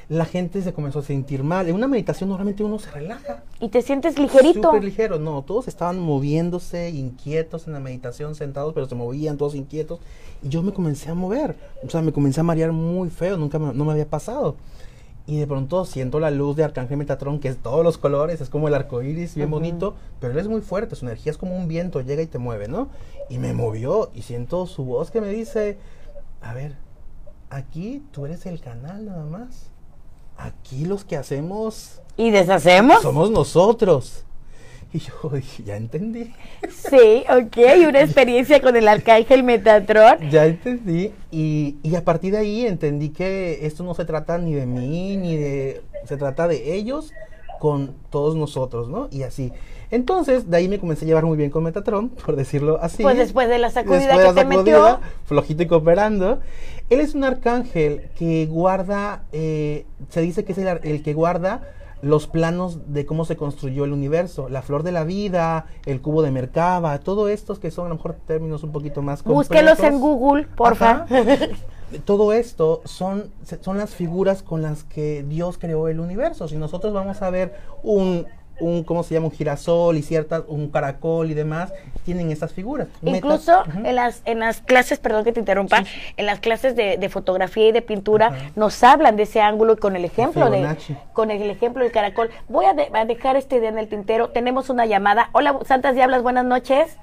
[0.09, 1.69] La gente se comenzó a sentir mal.
[1.69, 3.43] En una meditación normalmente uno se relaja.
[3.61, 4.69] Y te sientes ligerito.
[4.69, 9.57] Súper ligero, no, todos estaban moviéndose, inquietos en la meditación, sentados, pero se movían todos
[9.57, 9.99] inquietos.
[10.43, 13.59] Y yo me comencé a mover, o sea, me comencé a marear muy feo, nunca
[13.59, 14.55] me, no me había pasado.
[15.27, 18.49] Y de pronto siento la luz de Arcángel Metatron, que es todos los colores, es
[18.49, 21.57] como el arco iris, bien bonito, pero él es muy fuerte, su energía es como
[21.57, 22.91] un viento, llega y te mueve, ¿no?
[23.29, 25.79] Y me movió y siento su voz que me dice,
[26.43, 26.77] a ver,
[27.51, 29.71] aquí tú eres el canal nada más.
[30.37, 33.03] Aquí los que hacemos ¿Y deshacemos?
[33.03, 34.23] somos nosotros.
[34.93, 36.33] Y yo dije, ya entendí,
[36.71, 37.57] Sí, ok,
[37.89, 40.31] una experiencia con el arcángel Metatron.
[40.31, 41.13] ya entendí.
[41.31, 45.17] Y, y a partir de ahí entendí que esto no se trata ni de mí,
[45.17, 45.83] ni de...
[46.05, 47.13] Se trata de ellos
[47.59, 49.09] con todos nosotros, ¿no?
[49.11, 49.53] Y así.
[49.91, 53.03] Entonces, de ahí me comencé a llevar muy bien con Metatron, por decirlo así.
[53.03, 55.01] Pues después de la sacudida Después de que la te sacudida, metió.
[55.25, 56.41] flojito y cooperando.
[56.91, 61.63] Él es un arcángel que guarda, eh, se dice que es el, el que guarda
[62.03, 66.23] los planos de cómo se construyó el universo, la flor de la vida, el cubo
[66.23, 69.99] de Merkaba, todo estos que son a lo mejor términos un poquito más Búsquelos en
[69.99, 70.01] complejos.
[70.01, 71.07] Google, porfa.
[72.05, 73.31] Todo esto son,
[73.61, 76.49] son las figuras con las que Dios creó el universo.
[76.49, 78.27] Si nosotros vamos a ver un,
[78.59, 79.27] un ¿cómo se llama?
[79.27, 81.73] Un girasol y ciertas, un caracol y demás,
[82.05, 82.89] tienen estas figuras.
[83.03, 85.85] Incluso en las en las clases, perdón que te interrumpa,
[86.17, 89.77] en las clases de, de fotografía y de pintura nos hablan de ese ángulo y
[89.77, 90.77] con el ejemplo de
[91.13, 92.31] con el ejemplo del caracol.
[92.49, 94.31] Voy a, de- a dejar esta idea en el tintero.
[94.31, 95.29] Tenemos una llamada.
[95.33, 96.97] Hola, Santas Diablas, buenas noches.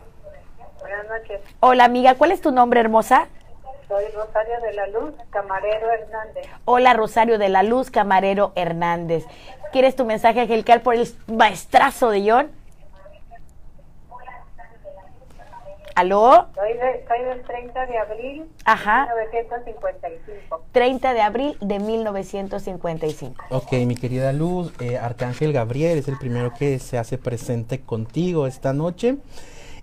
[0.79, 1.39] Buenas noches.
[1.59, 3.27] Hola, amiga, ¿cuál es tu nombre, hermosa?
[3.87, 6.45] Soy Rosario de la Luz, Camarero Hernández.
[6.65, 9.25] Hola, Rosario de la Luz, Camarero Hernández.
[9.73, 12.51] ¿Quieres tu mensaje angelical por el maestrazo de John?
[15.95, 16.47] ¿Aló?
[16.53, 19.07] Soy, de, soy del 30 de abril Ajá.
[19.15, 20.63] de 1955.
[20.71, 23.45] 30 de abril de 1955.
[23.49, 28.45] Ok, mi querida Luz, eh, Arcángel Gabriel es el primero que se hace presente contigo
[28.45, 29.17] esta noche.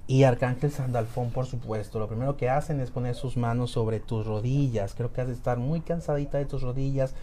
[0.07, 1.99] Y Arcángel Sandalfón, por supuesto.
[1.99, 4.95] Lo primero que hacen es poner sus manos sobre tus rodillas.
[4.95, 7.15] Creo que has de estar muy cansadita de tus rodillas,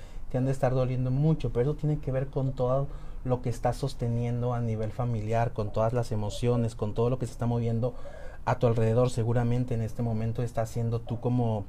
[0.45, 2.87] de estar doliendo mucho, pero eso tiene que ver con todo
[3.23, 7.25] lo que estás sosteniendo a nivel familiar, con todas las emociones, con todo lo que
[7.25, 7.93] se está moviendo
[8.45, 9.09] a tu alrededor.
[9.09, 11.65] Seguramente en este momento está siendo tú como,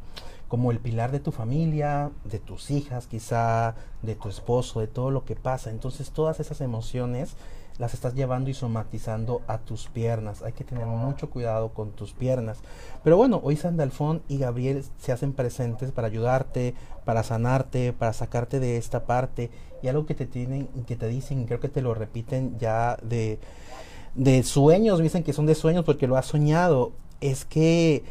[0.47, 5.11] como el pilar de tu familia, de tus hijas quizá, de tu esposo, de todo
[5.11, 5.71] lo que pasa.
[5.71, 7.35] Entonces todas esas emociones
[7.79, 10.43] las estás llevando y somatizando a tus piernas.
[10.43, 12.59] Hay que tener mucho cuidado con tus piernas.
[13.05, 16.75] Pero bueno, hoy Sandalfón y Gabriel se hacen presentes para ayudarte,
[17.05, 19.51] para sanarte, para sacarte de esta parte.
[19.83, 23.39] Y algo que te tienen, que te dicen, creo que te lo repiten ya de,
[24.15, 28.03] de sueños, dicen que son de sueños porque lo has soñado, es que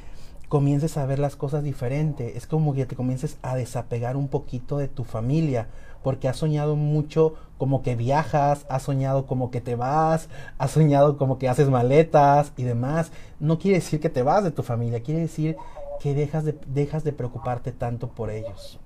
[0.48, 2.38] comiences a ver las cosas diferente.
[2.38, 5.68] Es como que te comiences a desapegar un poquito de tu familia
[6.04, 11.18] porque has soñado mucho como que viajas, has soñado como que te vas, has soñado
[11.18, 13.12] como que haces maletas y demás.
[13.40, 15.58] No quiere decir que te vas de tu familia, quiere decir
[16.00, 18.80] que dejas de, dejas de preocuparte tanto por ellos.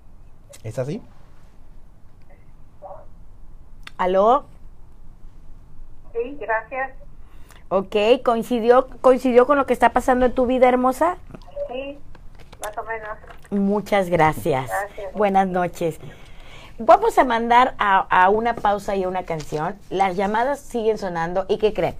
[0.63, 1.01] ¿Es así?
[3.97, 4.45] ¿Aló?
[6.13, 6.91] Sí, gracias.
[7.69, 11.17] Ok, ¿coincidió, ¿coincidió con lo que está pasando en tu vida hermosa?
[11.69, 11.97] Sí,
[12.61, 13.17] más o menos.
[13.49, 14.69] Muchas gracias.
[14.69, 15.13] Gracias.
[15.13, 15.99] Buenas noches.
[16.83, 19.75] Vamos a mandar a, a una pausa y a una canción.
[19.91, 21.93] Las llamadas siguen sonando y ¿qué creen?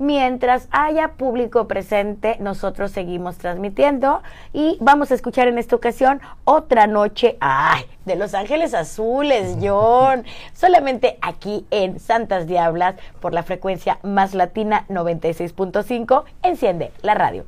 [0.00, 4.20] Mientras haya público presente, nosotros seguimos transmitiendo
[4.52, 10.24] y vamos a escuchar en esta ocasión otra noche, ay, de Los Ángeles Azules, John,
[10.52, 17.44] solamente aquí en Santas Diablas por la frecuencia más latina 96.5, enciende la radio.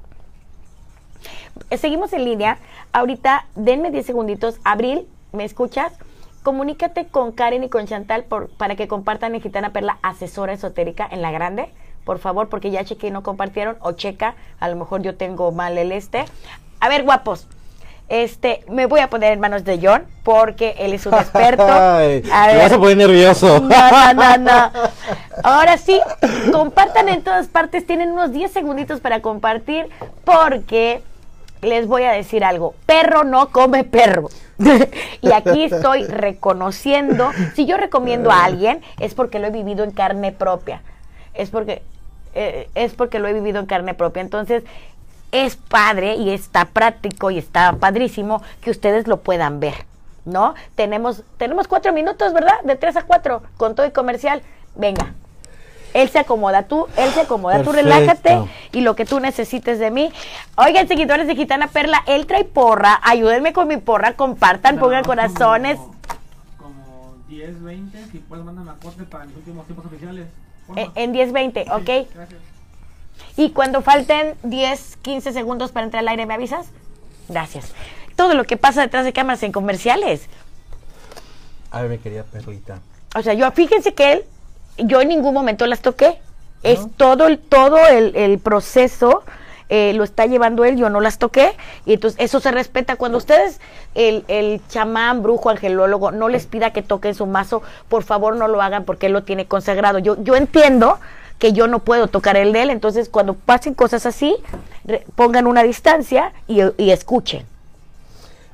[1.77, 2.59] Seguimos en línea.
[2.93, 4.61] Ahorita denme 10 segunditos.
[4.63, 5.93] Abril, ¿me escuchas?
[6.43, 11.07] Comunícate con Karen y con Chantal por, para que compartan en Gitana Perla asesora esotérica
[11.11, 11.71] en la grande.
[12.05, 13.77] Por favor, porque ya chequé y no compartieron.
[13.81, 16.25] O checa, a lo mejor yo tengo mal el este.
[16.81, 17.47] A ver, guapos.
[18.09, 21.63] Este, me voy a poner en manos de John porque él es un experto.
[21.69, 22.63] Ay, A me ver.
[22.63, 23.61] vas a poner nervioso.
[23.61, 24.73] No, no, no, no.
[25.45, 26.01] Ahora sí,
[26.51, 27.87] compartan en todas partes.
[27.87, 29.89] Tienen unos 10 segunditos para compartir
[30.25, 31.03] porque
[31.63, 32.75] les voy a decir algo.
[32.87, 34.29] Perro no come perro.
[35.23, 37.31] y aquí estoy reconociendo.
[37.55, 40.83] Si yo recomiendo a alguien es porque lo he vivido en carne propia.
[41.35, 41.83] Es porque
[42.35, 44.23] eh, es porque lo he vivido en carne propia.
[44.23, 44.63] Entonces,
[45.33, 49.75] es padre y está práctico y está padrísimo que ustedes lo puedan ver,
[50.25, 50.55] ¿no?
[50.75, 52.61] Tenemos, tenemos cuatro minutos, ¿verdad?
[52.65, 54.43] De tres a cuatro, con todo y comercial.
[54.75, 55.15] Venga.
[55.95, 58.39] Él se acomoda, tú, él se acomoda, tú relájate
[58.73, 60.13] y lo que tú necesites de mí.
[60.57, 65.79] Oigan, seguidores de Gitana Perla, él trae porra, ayúdenme con mi porra, compartan, pongan corazones.
[66.57, 70.27] Como 10, 20, si puedes mándame a corte para los últimos tiempos oficiales.
[70.69, 71.01] En, Porfa.
[71.01, 72.09] en 10, 20, Sí, ¿ok?
[72.15, 72.41] Gracias.
[73.37, 76.67] Y cuando falten 10, 15 segundos para entrar al aire, ¿me avisas?
[77.29, 77.73] Gracias.
[78.17, 80.29] Todo lo que pasa detrás de cámaras en comerciales.
[81.71, 82.81] A ver, mi querida perlita.
[83.17, 84.25] O sea, yo fíjense que él,
[84.79, 86.19] yo en ningún momento las toqué.
[86.63, 89.23] Es todo el, todo el, el proceso
[89.71, 91.53] eh, lo está llevando él, yo no las toqué.
[91.87, 92.97] Y entonces eso se respeta.
[92.97, 93.61] Cuando ustedes,
[93.95, 98.47] el, el chamán, brujo, angelólogo, no les pida que toquen su mazo, por favor no
[98.47, 99.99] lo hagan porque él lo tiene consagrado.
[100.01, 100.99] Yo, yo entiendo
[101.39, 104.37] que yo no puedo tocar el de él, entonces cuando pasen cosas así,
[104.85, 107.47] re- pongan una distancia y, y escuchen.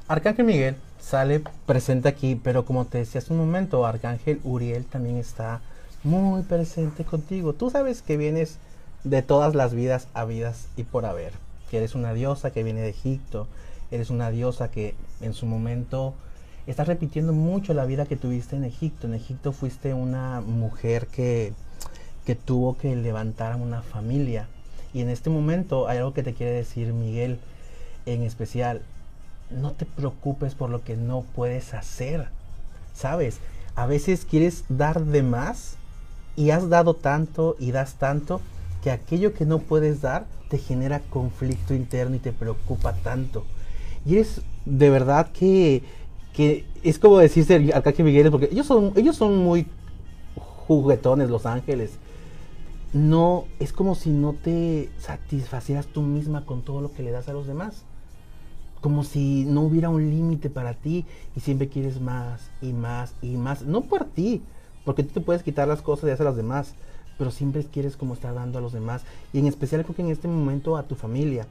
[0.07, 5.17] Arcángel Miguel sale presente aquí, pero como te decía hace un momento, Arcángel Uriel también
[5.17, 5.61] está
[6.07, 7.53] muy presente contigo.
[7.53, 8.59] Tú sabes que vienes
[9.03, 11.33] de todas las vidas habidas y por haber.
[11.71, 13.49] Que eres una diosa que viene de Egipto,
[13.91, 16.15] eres una diosa que en su momento
[16.69, 19.09] estás repitiendo mucho la vida que tuviste en Egipto.
[19.09, 21.53] En Egipto fuiste una mujer que,
[22.25, 24.47] que tuvo que levantar a una familia.
[24.95, 27.41] Y en este momento hay algo que te quiere decir Miguel
[28.07, 28.81] en especial.
[29.51, 32.29] No te preocupes por lo que no puedes hacer.
[32.95, 33.41] ¿Sabes?
[33.75, 35.77] A veces quieres dar de más
[36.37, 38.41] y has dado tanto y das tanto
[38.83, 43.45] que aquello que no puedes dar te genera conflicto interno y te preocupa tanto.
[44.05, 45.83] Y es de verdad que,
[46.33, 49.67] que es como decirse al Arcángel Miguel, porque ellos son, ellos son muy
[50.67, 51.93] juguetones, los ángeles.
[52.93, 57.29] No, es como si no te satisfacieras tú misma con todo lo que le das
[57.29, 57.83] a los demás.
[58.81, 63.37] Como si no hubiera un límite para ti y siempre quieres más y más y
[63.37, 63.63] más.
[63.63, 64.43] No por ti,
[64.87, 66.73] porque tú te puedes quitar las cosas y hacer a los demás,
[67.19, 69.03] pero siempre quieres como estar dando a los demás.
[69.33, 71.47] Y en especial creo que en este momento a tu familia.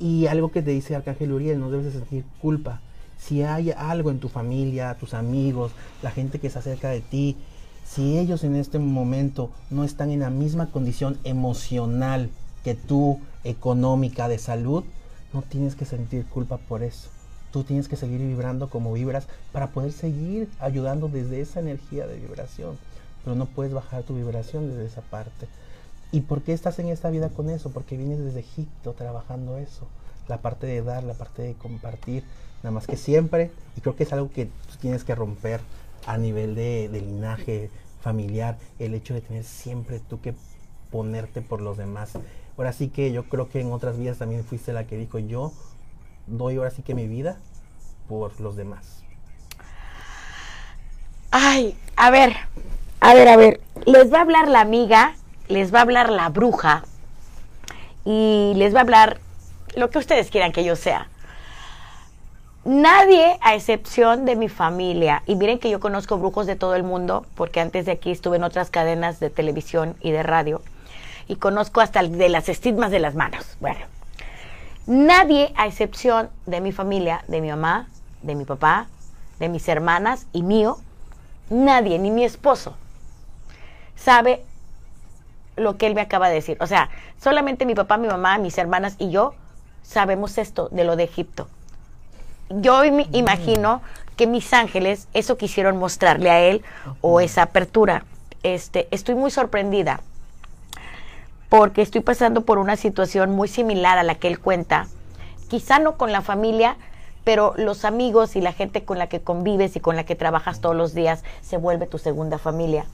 [0.00, 2.80] Y algo que te dice Arcángel Uriel, no debes de sentir culpa.
[3.18, 7.36] Si hay algo en tu familia, tus amigos, la gente que se acerca de ti,
[7.84, 12.30] si ellos en este momento no están en la misma condición emocional
[12.64, 14.84] que tú, económica, de salud,
[15.34, 17.10] no tienes que sentir culpa por eso.
[17.52, 22.16] Tú tienes que seguir vibrando como vibras para poder seguir ayudando desde esa energía de
[22.16, 22.78] vibración.
[23.24, 25.46] Pero no puedes bajar tu vibración desde esa parte.
[26.10, 27.70] ¿Y por qué estás en esta vida con eso?
[27.70, 29.86] Porque vienes desde Egipto trabajando eso.
[30.28, 32.22] la parte de dar, la parte de compartir,
[32.62, 35.60] nada más que siempre, y creo que es algo que tú tienes que romper
[36.06, 37.70] a nivel de, de linaje
[38.02, 40.34] familiar, el hecho de tener siempre tú que
[40.90, 42.12] ponerte por los demás.
[42.58, 45.52] Ahora sí que yo creo que en otras vidas también fuiste la que dijo yo
[46.28, 47.38] doy ahora sí que mi vida
[48.08, 49.02] por los demás.
[51.30, 52.34] Ay, a ver,
[53.00, 53.60] a ver, a ver.
[53.84, 55.14] Les va a hablar la amiga,
[55.48, 56.84] les va a hablar la bruja
[58.04, 59.20] y les va a hablar
[59.74, 61.08] lo que ustedes quieran que yo sea.
[62.64, 66.82] Nadie, a excepción de mi familia, y miren que yo conozco brujos de todo el
[66.82, 70.60] mundo, porque antes de aquí estuve en otras cadenas de televisión y de radio,
[71.28, 73.56] y conozco hasta de las estigmas de las manos.
[73.60, 73.80] Bueno,
[74.88, 77.88] nadie, a excepción de mi familia, de mi mamá,
[78.22, 78.86] de mi papá,
[79.38, 80.78] de mis hermanas y mío,
[81.50, 82.74] nadie, ni mi esposo,
[83.96, 84.42] sabe
[85.56, 86.56] lo que él me acaba de decir.
[86.60, 86.88] O sea,
[87.20, 89.34] solamente mi papá, mi mamá, mis hermanas y yo
[89.82, 91.48] sabemos esto de lo de Egipto.
[92.48, 93.82] Yo me imagino
[94.16, 96.64] que mis ángeles eso quisieron mostrarle a él
[97.02, 98.04] o esa apertura.
[98.42, 100.00] Este, estoy muy sorprendida
[101.48, 104.86] porque estoy pasando por una situación muy similar a la que él cuenta.
[105.48, 106.76] Quizá no con la familia,
[107.24, 110.60] pero los amigos y la gente con la que convives y con la que trabajas
[110.60, 112.86] todos los días se vuelve tu segunda familia.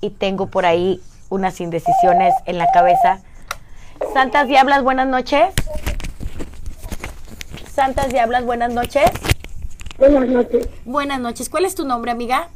[0.00, 3.20] Y tengo por ahí unas indecisiones en la cabeza.
[4.12, 5.52] Santas Diablas, buenas noches.
[7.72, 9.10] Santas Diablas, buenas noches.
[9.98, 10.68] Buenas noches.
[10.84, 11.48] Buenas noches.
[11.48, 12.48] ¿Cuál es tu nombre, amiga?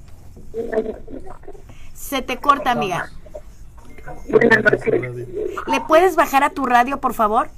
[1.94, 3.10] Se te corta, amiga.
[4.28, 4.94] Buenas noches.
[5.66, 7.48] ¿Le puedes bajar a tu radio, por favor?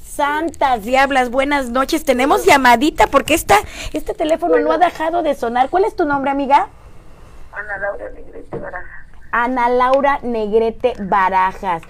[0.00, 2.04] Santas diablas, buenas noches.
[2.04, 3.56] Tenemos llamadita porque esta,
[3.92, 5.68] este teléfono no ha dejado de sonar.
[5.70, 6.68] ¿Cuál es tu nombre, amiga?
[7.52, 9.06] Ana Laura Negrete Baraja.
[9.30, 11.82] Ana Laura Negrete Barajas.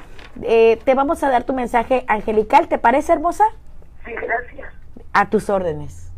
[0.43, 2.69] Eh, te vamos a dar tu mensaje angelical.
[2.69, 3.45] ¿Te parece hermosa?
[4.05, 4.73] Sí, gracias.
[5.13, 6.11] A tus órdenes.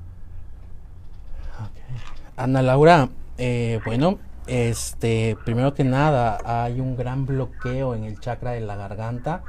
[2.37, 3.09] Ana Laura,
[3.43, 8.77] eh, bueno, este, primero que nada, hay un gran bloqueo en el chakra de la
[8.77, 9.43] garganta.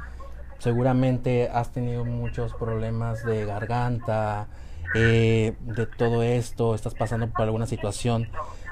[0.58, 4.48] Seguramente has tenido muchos problemas de garganta,
[4.94, 8.28] eh, de todo esto, estás pasando por alguna situación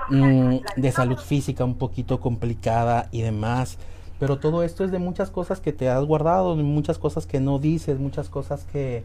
[0.09, 3.77] mm, de salud física un poquito complicada y demás.
[4.19, 7.59] Pero todo esto es de muchas cosas que te has guardado, muchas cosas que no
[7.59, 9.05] dices, muchas cosas que,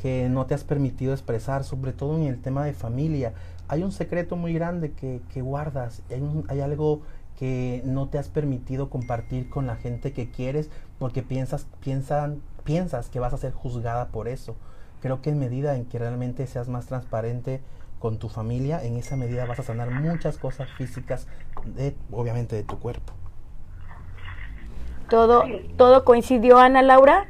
[0.00, 3.32] que no te has permitido expresar, sobre todo en el tema de familia.
[3.68, 7.02] Hay un secreto muy grande que, que guardas, hay, un- hay algo
[7.38, 13.08] que no te has permitido compartir con la gente que quieres porque piensas, piensan, piensas
[13.10, 14.56] que vas a ser juzgada por eso.
[15.00, 17.60] Creo que en medida en que realmente seas más transparente
[18.00, 21.28] con tu familia, en esa medida vas a sanar muchas cosas físicas,
[21.76, 23.12] de, obviamente de tu cuerpo.
[25.08, 25.44] ¿Todo,
[25.76, 27.26] ¿Todo coincidió, Ana Laura?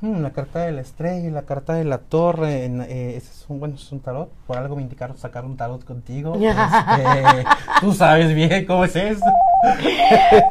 [0.00, 2.64] La carta de la estrella y la carta de la torre.
[2.64, 4.30] En, eh, ese es un, bueno, es un tarot.
[4.46, 6.36] Por algo me indicaron sacar un tarot contigo.
[6.38, 7.44] Este,
[7.80, 9.24] tú sabes bien cómo es eso.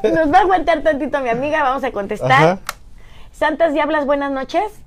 [0.03, 2.31] Nos va a aguantar tantito mi amiga, vamos a contestar.
[2.31, 2.59] Ajá.
[3.31, 4.83] Santas Diablas, buenas noches.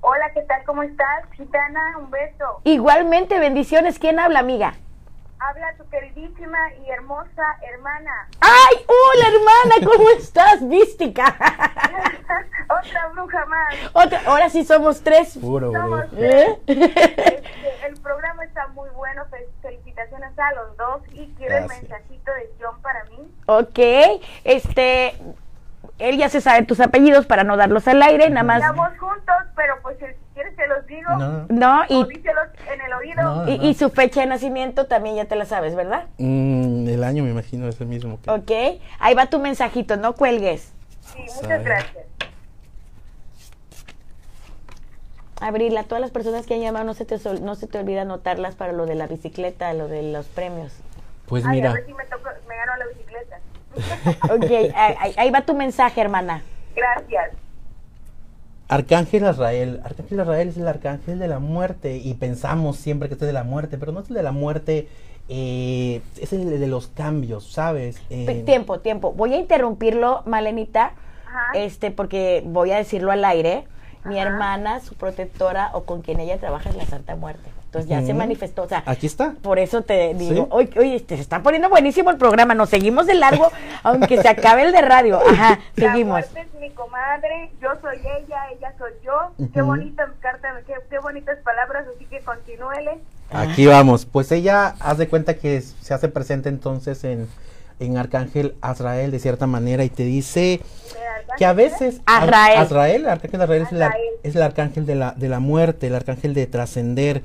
[0.00, 0.62] Hola, ¿qué tal?
[0.64, 1.24] ¿Cómo estás?
[1.36, 2.60] Gitana, un beso.
[2.64, 3.98] Igualmente, bendiciones.
[3.98, 4.74] ¿Quién habla, amiga?
[5.44, 8.28] Habla tu queridísima y hermosa hermana.
[8.40, 8.76] ¡Ay!
[8.86, 9.92] ¡Hola, hermana!
[9.92, 10.62] ¿Cómo estás?
[10.62, 11.24] Mística.
[12.68, 13.74] Otra bruja más.
[13.92, 15.36] Otra, ahora sí somos tres.
[15.38, 16.20] Puro, Somos bro.
[16.22, 16.58] ¿Eh?
[16.66, 17.42] Este,
[17.86, 19.24] el programa está muy bueno.
[19.30, 21.02] Fel- Felicitaciones a los dos.
[21.12, 21.82] Y quiero el Gracias.
[21.90, 23.28] mensajito de John para mí.
[23.46, 25.16] Ok, este,
[25.98, 28.60] él ya se sabe tus apellidos para no darlos al aire, nada más.
[28.60, 30.04] Estamos juntos, pero pues si
[30.52, 31.10] te los digo.
[31.18, 33.22] No, No, y, en el oído.
[33.22, 33.48] No.
[33.48, 36.04] y, y su fecha de nacimiento también ya te la sabes, ¿verdad?
[36.18, 38.30] Mm, el año me imagino es el mismo que.
[38.30, 40.72] Ok, ahí va tu mensajito, no cuelgues.
[41.14, 42.04] Sí, muchas gracias.
[45.40, 47.78] Abril, a todas las personas que han llamado no se te, sol- no se te
[47.78, 50.72] olvida anotarlas para lo de la bicicleta, lo de los premios.
[51.26, 53.38] Pues Ay, a mira, ver si me, toco, me gano la bicicleta.
[54.34, 56.42] Ok, ahí, ahí va tu mensaje, hermana.
[56.76, 57.32] Gracias.
[58.72, 59.80] Arcángel Azrael.
[59.84, 63.32] Arcángel Azrael es el arcángel de la muerte y pensamos siempre que este es de
[63.34, 64.88] la muerte, pero no es el de la muerte,
[65.28, 68.00] eh, es el de los cambios, ¿sabes?
[68.10, 69.12] Eh, Tiempo, tiempo.
[69.12, 70.94] Voy a interrumpirlo, Malenita,
[71.26, 71.52] Ajá.
[71.54, 73.64] este, porque voy a decirlo al aire.
[74.04, 74.30] Mi Ajá.
[74.30, 77.51] hermana, su protectora o con quien ella trabaja es la Santa Muerte.
[77.72, 78.18] Entonces ya se Ujú.
[78.18, 78.64] manifestó.
[78.64, 79.32] O sea, Aquí está.
[79.40, 80.48] por eso te digo, ¿Sí?
[80.50, 82.52] oye, oye, este, se está poniendo buenísimo el programa.
[82.54, 83.50] Nos seguimos de largo,
[83.82, 85.18] aunque se acabe el de radio.
[85.26, 86.10] Ajá, La seguimos.
[86.30, 89.32] muerte es mi comadre, yo soy ella, ella soy yo.
[89.54, 89.70] Qué Ujú.
[89.70, 92.98] bonita carta, qué, qué bonitas palabras, así que continúele.
[93.30, 94.04] Aquí vamos.
[94.04, 97.26] Pues ella, haz de cuenta que se hace presente entonces en,
[97.80, 100.60] en Arcángel Azrael de cierta manera y te dice
[101.38, 102.58] que a veces Azrael.
[102.58, 104.04] Azrael, el arcángel Azrael es el, Azrael.
[104.22, 107.22] es el arcángel de la, de la muerte, el arcángel de trascender.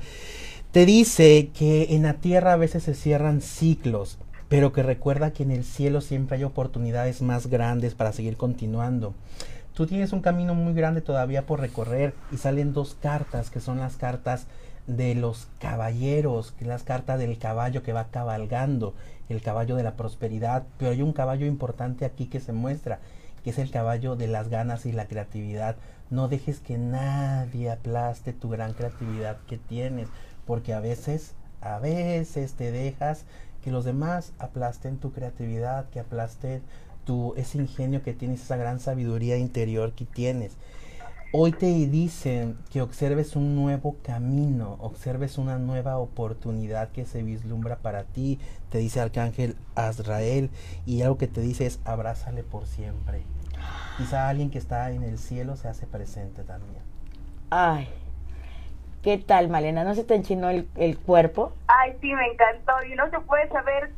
[0.72, 4.18] Te dice que en la tierra a veces se cierran ciclos,
[4.50, 9.14] pero que recuerda que en el cielo siempre hay oportunidades más grandes para seguir continuando.
[9.72, 13.78] Tú tienes un camino muy grande todavía por recorrer y salen dos cartas que son
[13.78, 14.46] las cartas
[14.86, 18.92] de los caballeros, que es cartas del caballo que va cabalgando,
[19.30, 23.00] el caballo de la prosperidad, pero hay un caballo importante aquí que se muestra,
[23.42, 25.76] que es el caballo de las ganas y la creatividad.
[26.10, 30.08] No dejes que nadie aplaste tu gran creatividad que tienes,
[30.48, 33.26] porque a veces, a veces te dejas
[33.62, 36.62] que los demás aplasten tu creatividad, que aplasten
[37.04, 40.56] tu, ese ingenio que tienes, esa gran sabiduría interior que tienes.
[41.34, 47.76] Hoy te dicen que observes un nuevo camino, observes una nueva oportunidad que se vislumbra
[47.76, 48.38] para ti,
[48.70, 50.48] te dice Arcángel Azrael,
[50.86, 53.22] y algo que te dice es abrázale por siempre.
[53.98, 56.80] Quizá alguien que está en el cielo se hace presente también.
[57.50, 57.88] Ay,
[59.08, 59.84] ¿qué tal, Malena?
[59.84, 61.54] ¿No se te enchinó el, el cuerpo?
[61.66, 62.72] Ay, sí, me encantó.
[62.84, 63.90] Y no se puede saber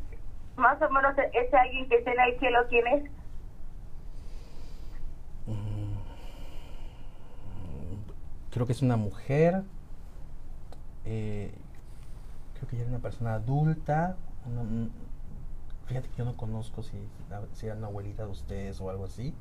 [0.55, 3.11] más o menos ese alguien que está en el cielo quién es.
[8.51, 9.63] Creo que es una mujer,
[11.05, 11.51] eh,
[12.55, 14.15] creo que ya era una persona adulta.
[14.45, 14.91] una- un-
[15.87, 16.97] fíjate que yo no conozco si,
[17.53, 19.33] si era una abuelita de ustedes o algo así.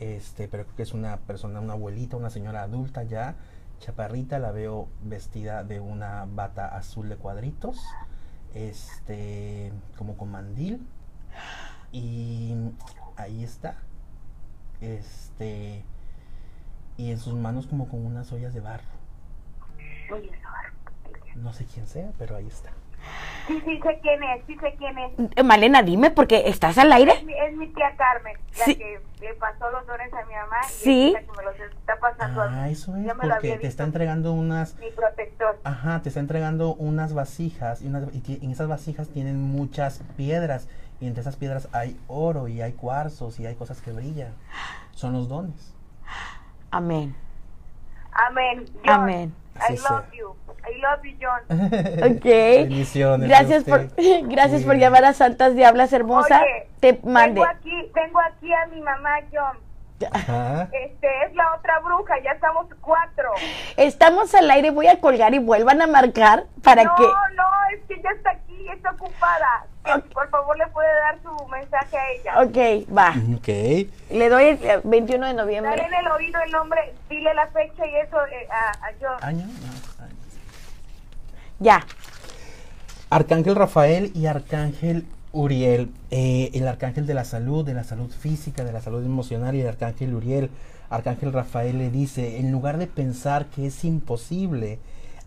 [0.00, 3.34] Este, pero creo que es una persona, una abuelita, una señora adulta ya,
[3.82, 7.80] chaparrita, la veo vestida de una bata azul de cuadritos,
[8.54, 10.86] este, como con mandil,
[11.90, 12.54] y
[13.16, 13.74] ahí está,
[14.80, 15.84] este,
[16.96, 18.84] y en sus manos como con unas ollas de barro.
[20.12, 20.30] Oye,
[21.34, 21.42] no.
[21.42, 22.70] No sé quién sea, pero ahí está.
[23.46, 25.12] Sí, sí, sé quién es, sí sé quién es.
[25.36, 27.12] Eh, Malena, dime, porque estás al aire.
[27.12, 28.76] Es mi, es mi tía Carmen, la Sí.
[28.76, 31.06] que le pasó los dones a mi mamá y Sí.
[31.08, 32.56] es la que me los está pasando a mí.
[32.58, 35.58] Ah, eso es, me porque te está entregando unas Mi protector.
[35.64, 40.68] Ajá, te está entregando unas vasijas y, unas- y en esas vasijas tienen muchas piedras
[41.00, 44.32] y entre esas piedras hay oro y hay cuarzos y hay cosas que brillan.
[44.92, 45.74] Son los dones.
[46.70, 47.14] Amén.
[48.12, 48.66] Amén.
[48.86, 49.34] Amén.
[49.56, 50.10] I Así love sea.
[50.12, 50.31] you.
[50.64, 51.42] I love you, John.
[52.16, 52.24] Ok.
[52.24, 53.28] Bendiciones.
[53.28, 53.88] Gracias de por,
[54.28, 56.40] gracias por llamar a Santas Diablas Hermosa.
[56.42, 57.40] Oye, Te mande.
[57.40, 59.58] Tengo aquí, tengo aquí a mi mamá, John.
[60.10, 60.68] Ajá.
[60.72, 63.30] Este es la otra bruja, ya estamos cuatro.
[63.76, 67.02] Estamos al aire, voy a colgar y vuelvan a marcar para no, que...
[67.04, 69.66] no, es que ya está aquí, está ocupada.
[69.84, 70.12] Que, Ok.
[70.12, 72.42] Por favor, le puede dar su mensaje a ella.
[72.42, 73.10] Ok, va.
[73.36, 73.48] Ok.
[74.10, 75.82] Le doy el eh, 21 de Dale noviembre.
[75.84, 79.18] en el oído el nombre, dile la fecha y eso eh, a, a John.
[79.22, 79.46] Año.
[79.46, 79.91] no, año.
[81.62, 81.86] Ya.
[83.08, 88.64] Arcángel Rafael y Arcángel Uriel, eh, el arcángel de la salud, de la salud física,
[88.64, 90.50] de la salud emocional y el arcángel Uriel,
[90.90, 94.80] arcángel Rafael le dice, en lugar de pensar que es imposible,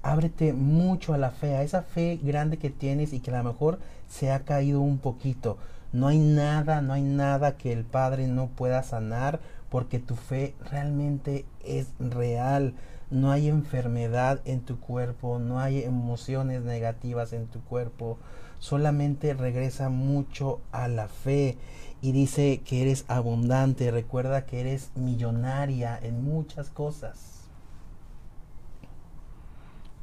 [0.03, 3.51] ábrete mucho a la fe, a esa fe grande que tienes y que a lo
[3.51, 3.79] mejor
[4.09, 5.57] se ha caído un poquito.
[5.93, 10.53] No hay nada, no hay nada que el Padre no pueda sanar porque tu fe
[10.69, 12.73] realmente es real.
[13.11, 18.17] No hay enfermedad en tu cuerpo, no hay emociones negativas en tu cuerpo.
[18.59, 21.57] Solamente regresa mucho a la fe
[22.01, 23.91] y dice que eres abundante.
[23.91, 27.49] Recuerda que eres millonaria en muchas cosas.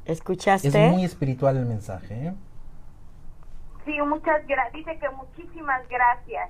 [0.05, 0.67] ¿Escuchaste?
[0.67, 2.27] Es muy espiritual el mensaje.
[2.27, 2.33] ¿eh?
[3.85, 4.73] Sí, muchas gracias.
[4.73, 6.49] Dice que muchísimas gracias.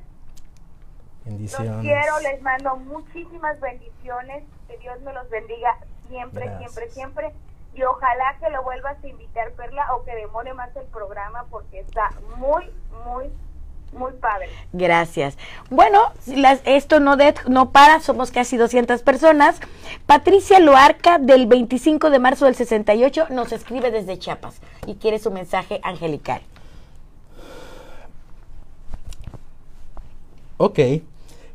[1.25, 1.71] Bendiciones.
[1.71, 4.43] Los quiero, les mando muchísimas bendiciones.
[4.73, 6.71] Que Dios me los bendiga siempre, Gracias.
[6.73, 7.31] siempre, siempre.
[7.75, 11.79] Y ojalá que lo vuelvas a invitar, Perla, o que demore más el programa porque
[11.79, 12.69] está muy,
[13.05, 13.31] muy,
[13.93, 14.47] muy padre.
[14.73, 15.37] Gracias.
[15.71, 19.59] Bueno, las- esto no, de- no para, somos casi 200 personas.
[20.05, 25.31] Patricia Loarca, del 25 de marzo del 68, nos escribe desde Chiapas y quiere su
[25.31, 26.41] mensaje angelical.
[30.57, 30.79] Ok.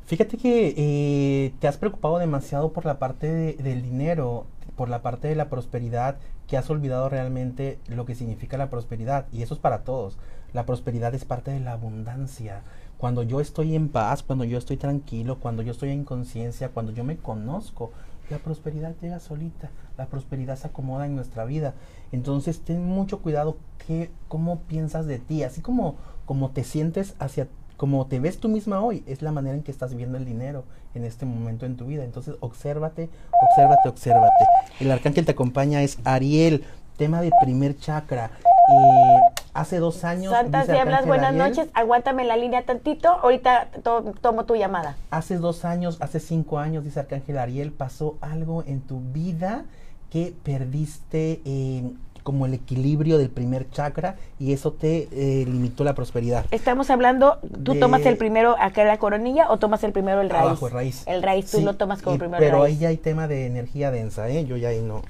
[0.09, 5.03] Fíjate que eh, te has preocupado demasiado por la parte de- del dinero, por la
[5.03, 9.27] parte de la prosperidad, que has olvidado realmente lo que significa la prosperidad.
[9.33, 10.17] Y eso es para todos.
[10.55, 12.63] La prosperidad es parte de la abundancia.
[12.97, 16.93] Cuando yo estoy en paz, cuando yo estoy tranquilo, cuando yo estoy en conciencia, cuando
[16.93, 17.93] yo me conozco,
[18.31, 19.69] la prosperidad llega solita.
[19.99, 21.75] La prosperidad se acomoda en nuestra vida.
[22.13, 27.47] Entonces ten mucho cuidado que, cómo piensas de ti, así como, como te sientes hacia
[27.79, 30.65] como te ves tú misma hoy, es la manera en que estás viendo el dinero
[30.95, 32.05] en este momento en tu vida.
[32.05, 33.09] Entonces, obsérvate,
[33.51, 34.45] obsérvate, obsérvate.
[34.81, 36.65] El arcángel te acompaña es Ariel,
[36.99, 38.33] tema de primer chakra.
[38.71, 39.21] Eh,
[39.55, 40.33] hace dos años.
[40.33, 41.69] Santas Diablas, Arcángel buenas Ariel, noches.
[41.73, 43.09] Aguántame la línea tantito.
[43.11, 44.97] Ahorita to- tomo tu llamada.
[45.11, 49.65] Hace dos años, hace cinco años, dice Arcángel Ariel, pasó algo en tu vida
[50.11, 51.93] que perdiste eh,
[52.29, 56.45] como el equilibrio del primer chakra y eso te eh, limitó la prosperidad.
[56.51, 60.29] Estamos hablando, ¿tú De- tomas el primero acá la coronilla o tomas el primero el
[60.29, 60.43] raíz?
[60.45, 61.05] Abajo, el raíz.
[61.07, 62.75] El raíz, tú Sí, lo tomas como y- primero Pero raíz.
[62.75, 64.45] ahí ya hay tema de energía densa, ¿eh?
[64.45, 65.01] Yo ya ahí no.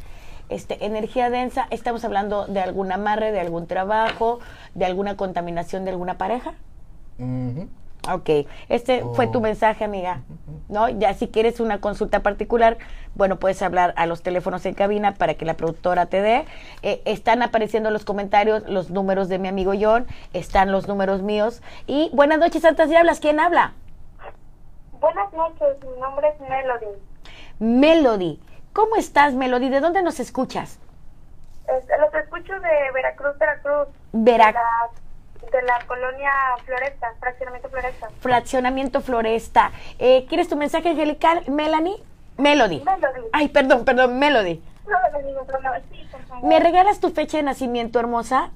[0.49, 4.39] Este, energía densa, estamos hablando de algún amarre, de algún trabajo,
[4.77, 6.55] de alguna contaminación de alguna pareja.
[7.19, 7.67] Ujú.
[8.11, 9.43] Ok, este fue tu Oh.
[9.43, 10.23] mensaje, amiga.
[10.69, 10.89] ¿No?
[10.89, 12.79] Ya si quieres una consulta particular,
[13.15, 16.45] bueno, puedes hablar a los teléfonos en cabina para que la productora te dé.
[16.83, 21.23] Eh, están apareciendo en los comentarios los números de mi amigo John, están los números
[21.23, 21.63] míos.
[21.87, 23.73] Y buenas noches, Santas Diablas, ¿quién habla?
[25.01, 26.87] Buenas noches, mi nombre es Melody.
[27.59, 28.41] Melody.
[28.73, 29.69] ¿Cómo estás, Melody?
[29.71, 30.79] ¿De dónde nos escuchas?
[31.67, 33.89] Este, los escucho de Veracruz, Veracruz.
[34.13, 34.55] Vera-
[35.59, 36.31] De la, colonia
[36.65, 38.09] Floresta, fraccionamiento Floresta.
[38.21, 39.73] Fraccionamiento Floresta.
[39.99, 41.97] Eh, ¿Quieres tu mensaje angelical, Melanie?
[42.37, 42.79] Melody.
[42.85, 43.21] Melody.
[43.33, 44.63] Ay, perdón, perdón, Melody.
[44.87, 45.81] No, no, ningún problema.
[45.91, 46.49] Sí, por favor.
[46.49, 48.53] ¿Me regalas tu fecha de nacimiento, hermosa?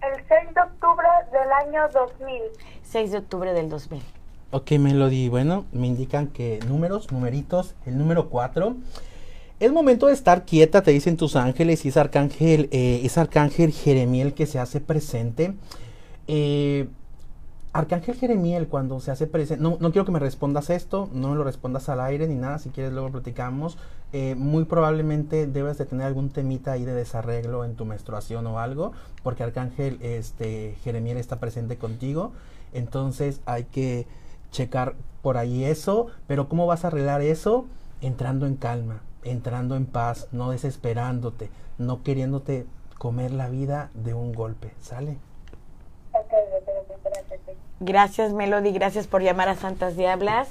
[0.00, 2.42] El 6 de octubre del año 2000.
[2.84, 4.02] 6 de octubre del 2000.
[4.52, 8.76] Ok, Melody, bueno, me indican que números, numeritos, el número 4.
[9.60, 13.72] Es momento de estar quieta, te dicen tus ángeles, y es arcángel, eh, es arcángel
[13.72, 15.52] Jeremiel que se hace presente.
[16.28, 16.88] Eh,
[17.72, 21.44] arcángel Jeremiel, cuando se hace presente, no, no quiero que me respondas esto, no lo
[21.44, 23.78] respondas al aire ni nada, si quieres luego platicamos.
[24.12, 28.60] Eh, muy probablemente debes de tener algún temita ahí de desarreglo en tu menstruación o
[28.60, 32.32] algo, porque arcángel este, Jeremiel está presente contigo.
[32.72, 34.06] Entonces hay que
[34.52, 37.66] checar por ahí eso, pero ¿cómo vas a arreglar eso?
[38.00, 42.66] Entrando en calma, entrando en paz, no desesperándote, no queriéndote
[42.98, 45.18] comer la vida de un golpe, ¿sale?
[47.80, 48.32] Gracias.
[48.32, 48.72] Melody.
[48.72, 50.48] Gracias por llamar a Santas Diablas.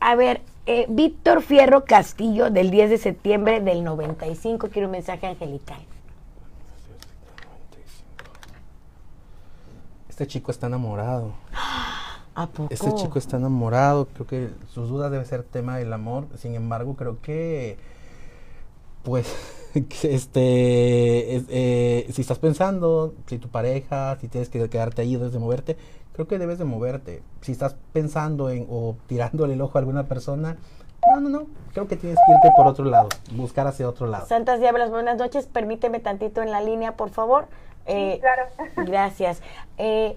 [0.00, 5.26] A ver, eh, Víctor Fierro Castillo, del 10 de septiembre del 95, quiere un mensaje
[5.26, 5.80] angelical.
[10.08, 11.32] Este chico está enamorado.
[12.34, 12.68] ¿A poco?
[12.72, 14.06] Este chico está enamorado.
[14.06, 16.28] Creo que sus dudas debe ser tema del amor.
[16.36, 17.78] Sin embargo, creo que,
[19.02, 19.61] pues,
[20.02, 25.32] este, es- eh, si estás pensando, si tu pareja, si tienes que quedarte ahí, debes
[25.32, 25.76] de moverte.
[26.12, 27.22] Creo que debes de moverte.
[27.40, 30.56] Si estás pensando en o tirándole el ojo a alguna persona,
[31.14, 31.46] no, no, no.
[31.72, 34.26] Creo que tienes que irte por otro lado, buscar hacia otro lado.
[34.26, 35.46] Santas Diablas, buenas noches.
[35.46, 37.46] Permíteme tantito en la línea, por favor.
[37.86, 38.42] Eh, claro.
[38.90, 39.40] Gracias.
[39.78, 40.16] Eh,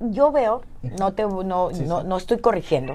[0.00, 0.62] yo veo,
[0.98, 2.06] no te no, Sí, no, sí.
[2.06, 2.94] no estoy corrigiendo,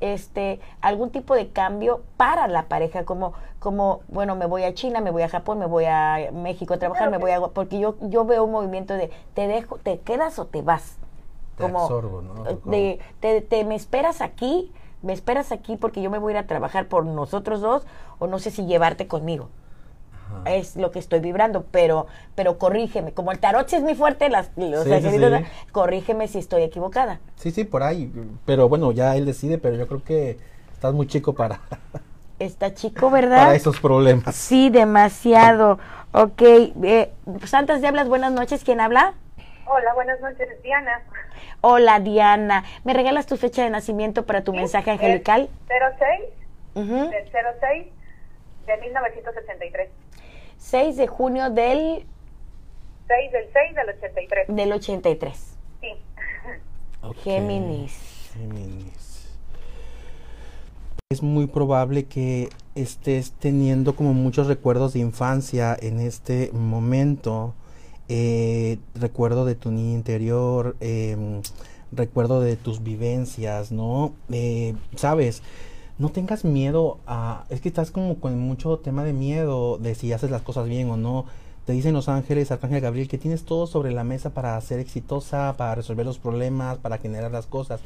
[0.00, 5.00] este, algún tipo de cambio para la pareja, como, como, bueno, me voy a China,
[5.00, 7.96] me voy a Japón, me voy a México a trabajar, me voy a porque yo,
[8.00, 10.96] yo veo un movimiento de te dejo, te quedas o te vas.
[11.56, 12.46] Te como absorbo, ¿no?
[12.46, 14.72] eh, de te, te me esperas aquí,
[15.02, 17.86] me esperas aquí porque yo me voy a ir a trabajar por nosotros dos
[18.18, 19.48] o no sé si llevarte conmigo.
[20.40, 20.50] Ajá.
[20.50, 24.28] Es lo que estoy vibrando, pero pero corrígeme, como el tarot sí es muy fuerte,
[24.28, 25.44] las los Sí, sí, angelitos, sí.
[25.72, 27.20] corrígeme si estoy equivocada.
[27.36, 28.10] Sí, sí, por ahí.
[28.46, 30.38] Pero bueno, ya él decide, pero yo creo que
[30.72, 31.60] estás muy chico para,
[32.38, 33.38] Está chico, ¿verdad?
[33.44, 34.34] para esos problemas.
[34.34, 35.78] Sí, demasiado.
[36.12, 37.12] Ok, eh,
[37.44, 38.62] Santas Diablas, buenas noches.
[38.64, 39.14] ¿Quién habla?
[39.66, 41.00] Hola, buenas noches, Diana.
[41.60, 42.64] Hola, Diana.
[42.84, 45.48] ¿Me regalas tu fecha de nacimiento para tu mensaje angelical?
[45.68, 46.20] 06
[46.74, 47.08] Ujú.
[47.10, 47.86] del 06
[48.66, 49.88] de 1983.
[50.64, 52.06] 6 de junio del,
[53.06, 54.46] 6 del 6 del 83.
[54.48, 55.56] del 83.
[55.82, 55.88] Sí.
[57.02, 57.92] Ok, Géminis.
[58.32, 59.28] Géminis.
[61.10, 67.54] Es muy probable que estés teniendo como muchos recuerdos de infancia en este momento.
[68.08, 71.42] Eh, recuerdo de tu niño interior, em,
[71.92, 74.14] recuerdo de tus vivencias, ¿no?
[74.32, 75.42] Eh, Sabes,
[75.98, 77.44] no tengas miedo a...
[77.50, 80.90] Es que estás como con mucho tema de miedo de si haces las cosas bien
[80.90, 81.26] o no.
[81.66, 85.54] Te dicen los ángeles, Arcángel Gabriel, que tienes todo sobre la mesa para ser exitosa,
[85.56, 87.80] para resolver los problemas, para generar las cosas.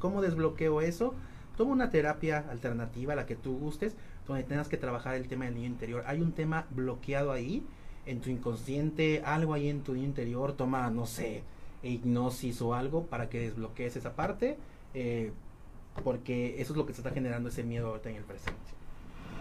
[0.00, 1.14] ¿Cómo desbloqueo eso?
[1.56, 3.94] Toma una terapia alternativa, la que tú gustes,
[4.26, 6.02] donde tengas que trabajar el tema del niño interior.
[6.06, 7.64] Hay un tema bloqueado ahí,
[8.06, 10.54] en tu inconsciente, algo ahí en tu niño interior.
[10.54, 11.42] Toma, no sé,
[11.84, 14.56] hipnosis o algo para que desbloquees esa parte,
[14.94, 15.32] eh,
[16.02, 18.58] porque eso es lo que se está generando ese miedo ahorita en el presente.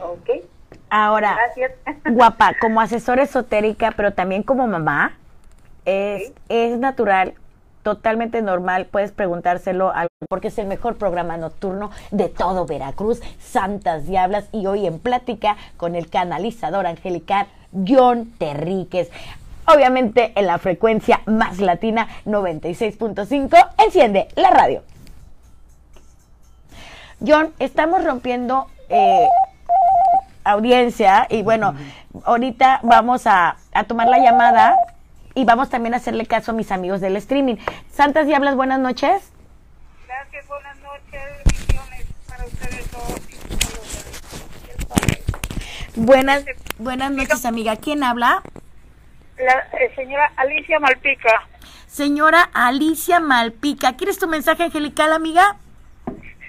[0.02, 0.44] Ok,
[0.90, 1.72] Ahora, gracias.
[2.16, 5.14] guapa, como asesora esotérica, pero también como mamá,
[5.86, 6.32] es,
[6.80, 7.34] natural,
[7.84, 14.08] totalmente normal, puedes preguntárselo al- porque es el mejor programa nocturno de todo Veracruz, Santas
[14.08, 17.48] Diablas, y hoy en plática con el canalizador angelical
[17.88, 19.12] John Terríquez.
[19.68, 24.82] Obviamente en la frecuencia más latina 96.5, enciende la radio.
[27.26, 29.28] John, estamos rompiendo eh,
[30.44, 31.74] audiencia y bueno,
[32.26, 34.76] ahorita vamos a, a tomar la llamada
[35.34, 37.56] y vamos también a hacerle caso a mis amigos del streaming.
[37.90, 39.32] Santas Diablas, buenas noches.
[40.06, 45.24] Gracias, buenas noches, bendiciones para ustedes todos y para los del Padre.
[45.96, 46.46] Buenas,
[46.78, 47.78] buenas noches, amiga.
[47.78, 48.44] ¿Quién habla?
[49.38, 51.48] La eh, señora Alicia Malpica.
[51.88, 53.94] Señora Alicia Malpica.
[53.94, 55.58] ¿Quieres tu mensaje angelical, amiga?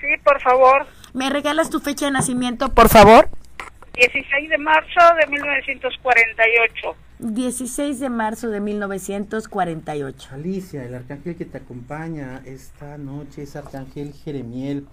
[0.04, 0.86] Sí, por favor.
[1.14, 3.30] ¿Me regalas tu fecha de nacimiento, por favor?
[3.94, 6.96] 16 de marzo de 1948.
[7.20, 10.28] 16 de marzo de 1948.
[10.34, 14.86] Alicia, el arcángel que te acompaña esta noche es Arcángel Jeremiel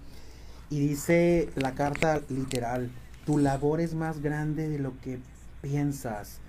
[0.70, 2.90] y dice la carta literal,
[3.26, 5.18] tu labor es más grande de lo que
[5.60, 6.40] piensas.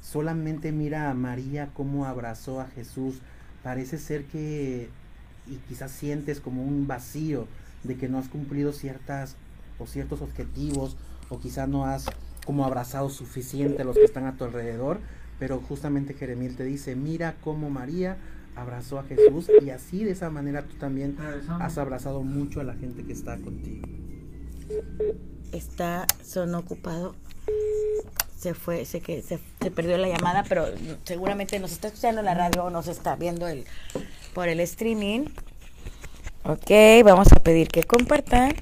[0.00, 3.20] Solamente mira a María cómo abrazó a Jesús.
[3.62, 4.88] Parece ser que
[5.46, 7.46] y quizás sientes como un vacío
[7.84, 9.36] de que no has cumplido ciertas
[9.78, 10.96] o ciertos objetivos
[11.28, 12.06] o quizás no has
[12.44, 14.98] como abrazado suficiente a los que están a tu alrededor,
[15.38, 18.16] pero justamente Jeremiel te dice, mira cómo María
[18.56, 21.62] abrazó a Jesús y así de esa manera tú también Regresamos.
[21.62, 23.86] has abrazado mucho a la gente que está contigo.
[25.52, 27.14] Está son ocupado.
[28.36, 30.64] Se fue, sé que se, se perdió la llamada, pero
[31.04, 33.64] seguramente nos está escuchando en la radio o nos está viendo el,
[34.34, 35.26] por el streaming.
[36.42, 36.70] Ok,
[37.04, 38.54] vamos a pedir que compartan.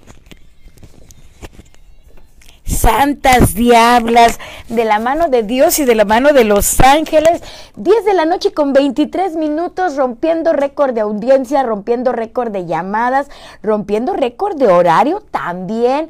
[2.69, 4.39] Santas diablas,
[4.69, 7.43] de la mano de Dios y de la mano de los ángeles.
[7.77, 13.29] 10 de la noche con 23 minutos, rompiendo récord de audiencia, rompiendo récord de llamadas,
[13.63, 16.09] rompiendo récord de horario también.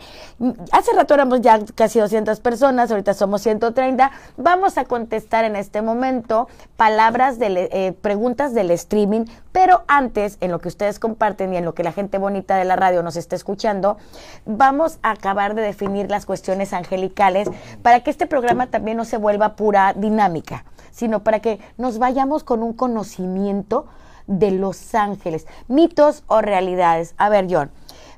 [0.72, 4.10] Hace rato éramos ya casi 200 personas, ahorita somos 130.
[4.36, 10.50] Vamos a contestar en este momento palabras, de, eh, preguntas del streaming, pero antes, en
[10.50, 13.16] lo que ustedes comparten y en lo que la gente bonita de la radio nos
[13.16, 13.96] está escuchando,
[14.44, 17.48] vamos a acabar de definir las cuestiones angelicales
[17.82, 22.44] para que este programa también no se vuelva pura dinámica, sino para que nos vayamos
[22.44, 23.86] con un conocimiento
[24.26, 27.14] de los ángeles, mitos o realidades.
[27.16, 27.70] A ver, John,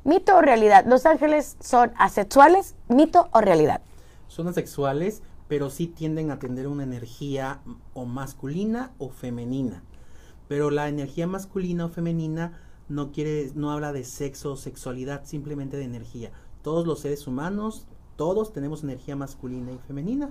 [0.05, 3.81] mito o realidad, ¿los ángeles son asexuales, mito o realidad?
[4.29, 7.61] Son asexuales, pero sí tienden a tener una energía
[7.95, 9.83] o masculina o femenina.
[10.49, 12.59] Pero la energía masculina o femenina
[12.89, 16.33] no quiere, no habla de sexo o sexualidad, simplemente de energía.
[16.63, 17.87] Todos los seres humanos,
[18.21, 20.29] todos tenemos energía masculina y femenina,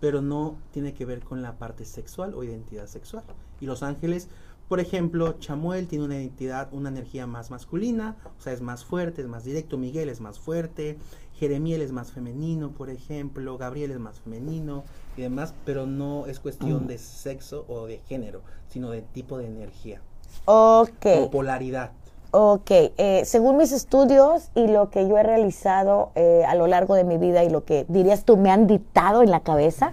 [0.00, 3.22] pero no tiene que ver con la parte sexual o identidad sexual.
[3.60, 4.26] Y los ángeles,
[4.66, 9.22] por ejemplo, Chamuel tiene una identidad, una energía más masculina, o sea, es más fuerte,
[9.22, 10.98] es más directo, Miguel es más fuerte,
[11.34, 14.82] Jeremiel es más femenino, por ejemplo, Gabriel es más femenino
[15.16, 19.46] y demás, pero no es cuestión de sexo o de género, sino de tipo de
[19.46, 20.02] energía.
[20.44, 20.90] Ok.
[21.02, 21.92] Como polaridad.
[22.30, 26.94] Ok, eh, según mis estudios y lo que yo he realizado eh, a lo largo
[26.94, 29.92] de mi vida y lo que dirías tú me han dictado en la cabeza,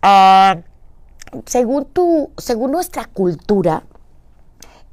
[0.00, 0.56] ah,
[1.44, 3.82] según tu, según nuestra cultura,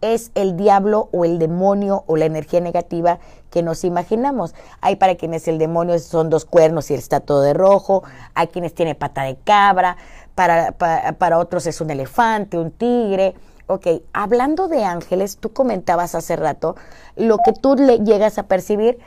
[0.01, 3.19] es el diablo o el demonio o la energía negativa
[3.49, 4.53] que nos imaginamos.
[4.81, 8.03] Hay para quienes el demonio son dos cuernos y está todo de rojo,
[8.33, 9.95] hay quienes tiene pata de cabra,
[10.35, 13.35] para, pa- para otros es un elefante, un tigre.
[13.71, 16.75] Ok, hablando de ángeles, tú comentabas hace rato
[17.15, 18.99] lo que tú le llegas a percibir.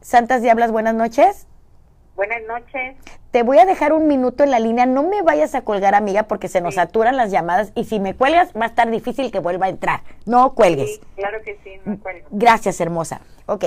[0.00, 1.46] Santas Diablas, buenas noches.
[2.16, 2.96] Buenas noches.
[3.32, 4.86] Te voy a dejar un minuto en la línea.
[4.86, 8.16] No me vayas a colgar, amiga, porque se nos saturan las llamadas y si me
[8.16, 10.04] cuelgas va a estar difícil que vuelva a entrar.
[10.24, 10.94] No cuelgues.
[10.94, 12.28] Sí, claro que sí, me acuerdo.
[12.30, 13.20] Gracias, hermosa.
[13.44, 13.66] Ok,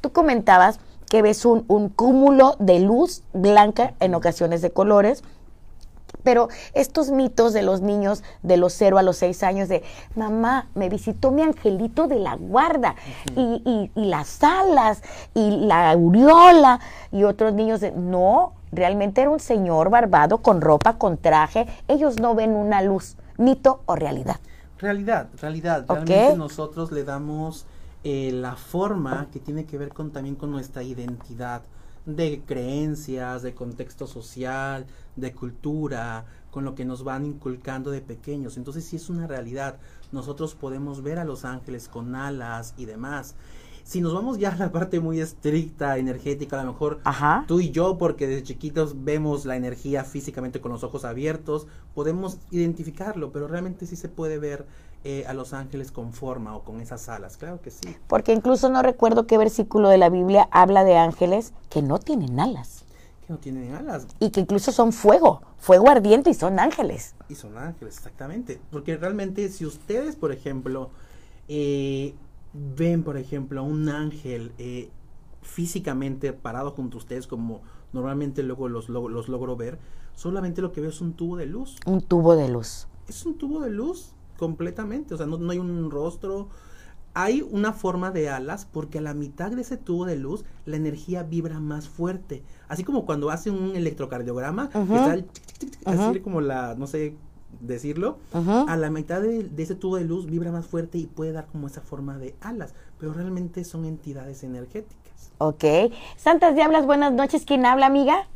[0.00, 0.80] tú comentabas
[1.10, 5.22] que ves un, un cúmulo de luz blanca, en ocasiones de colores,
[6.22, 9.82] pero estos mitos de los niños de los 0 a los 6 años de,
[10.16, 12.94] mamá, me visitó mi angelito de la guarda,
[13.36, 15.02] y, y- y las alas,
[15.34, 16.80] y la aureola,
[17.12, 22.20] y otros niños de, no, realmente era un señor barbado con ropa, con traje, ellos
[22.20, 24.36] no ven una luz, mito o realidad.
[24.78, 25.84] Realidad, realidad.
[25.88, 27.66] Realmente nosotros le damos
[28.02, 31.62] eh, la forma que tiene que ver con también con nuestra identidad
[32.06, 34.86] de creencias, de contexto social,
[35.16, 38.56] de cultura, con lo que nos van inculcando de pequeños.
[38.56, 39.78] Entonces sí es una realidad.
[40.12, 43.34] Nosotros podemos ver a los ángeles con alas y demás.
[43.82, 47.44] Si nos vamos ya a la parte muy estricta, energética, a lo mejor Ajá.
[47.46, 52.38] tú y yo, porque desde chiquitos vemos la energía físicamente con los ojos abiertos, podemos
[52.50, 54.64] identificarlo, pero realmente sí se puede ver
[55.04, 57.94] eh, a los ángeles con forma o con esas alas, claro que sí.
[58.08, 62.40] Porque incluso no recuerdo qué versículo de la Biblia habla de ángeles que no tienen
[62.40, 62.84] alas
[63.26, 67.14] Que no tienen alas y que incluso son fuego, fuego ardiente y son ángeles.
[67.28, 68.60] y son ángeles, exactamente.
[68.70, 70.90] Porque realmente si ustedes, por ejemplo,
[71.48, 72.14] eh,
[72.54, 74.88] ven, por ejemplo, a un ángel eh,
[75.42, 77.60] físicamente parado junto a ustedes, como
[77.92, 79.78] normalmente luego los, lo- los logro ver,
[80.14, 81.76] solamente lo que veo es un tubo de luz.
[81.86, 82.86] Un tubo de luz.
[83.08, 84.12] es un tubo de luz
[84.44, 86.48] completamente, o sea, no, no hay un rostro.
[87.14, 90.76] Hay una forma de alas porque a la mitad de ese tubo de luz la
[90.76, 92.42] energía vibra más fuerte.
[92.68, 96.74] Así como cuando hace un electrocardiograma, que está el tic, tic, tic, así como la,
[96.74, 97.14] no sé
[97.60, 98.18] decirlo,
[98.68, 101.46] a la mitad de, de ese tubo de luz vibra más fuerte y puede dar
[101.46, 105.30] como esa forma de alas, pero realmente son entidades energéticas.
[105.38, 105.64] Ok.
[106.16, 107.44] Santas Diablas, buenas noches.
[107.46, 108.26] ¿Quién habla, amiga?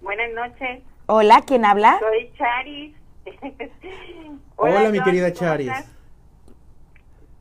[0.00, 0.82] Buenas noches.
[1.06, 1.98] Hola, ¿quién habla?
[1.98, 3.01] Soy Charis.
[4.56, 5.68] Hola, mi John, querida ¿cómo Charis.
[5.68, 5.86] estás?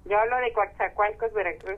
[0.09, 1.77] Yo hablo de Coatzacoalcos, Veracruz.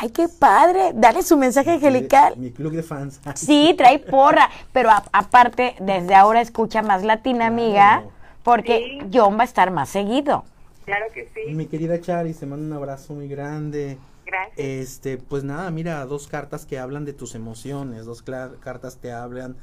[0.00, 0.90] Ay, qué padre.
[0.94, 2.36] Dale su mensaje angelical.
[2.36, 3.20] Mi club de fans.
[3.34, 8.04] Sí, trae porra, pero a- aparte, desde ahora escucha más latina, amiga,
[8.42, 9.10] porque Sí.
[9.12, 10.44] John va a estar más seguido.
[10.84, 11.52] Claro que sí.
[11.54, 13.98] Mi querida Chari, te mando un abrazo muy grande.
[14.26, 14.58] Gracias.
[14.58, 19.56] Este, pues nada, mira, dos cartas que hablan de tus emociones, dos cartas te hablan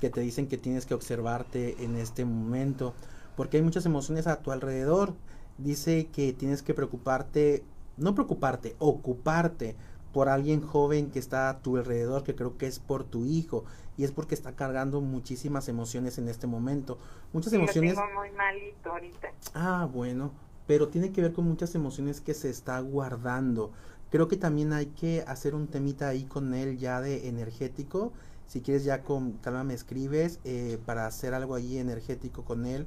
[0.00, 2.94] que te dicen que tienes que observarte en este momento,
[3.36, 5.14] porque hay muchas emociones a tu alrededor.
[5.58, 7.64] Dice que tienes que preocuparte,
[7.96, 9.76] no preocuparte, ocuparte
[10.12, 13.64] por alguien joven que está a tu alrededor, que creo que es por tu hijo,
[13.96, 16.98] y es porque está cargando muchísimas emociones en este momento.
[17.32, 19.28] Muchas Sí, lo emociones tengo muy malito ahorita.
[19.54, 20.32] Ah, bueno,
[20.66, 23.72] pero tiene que ver con muchas emociones que se está guardando.
[24.10, 28.12] Creo que también hay que hacer un temita ahí con él ya de energético.
[28.46, 32.86] Si quieres ya con calma me escribes eh, para hacer algo ahí energético con él.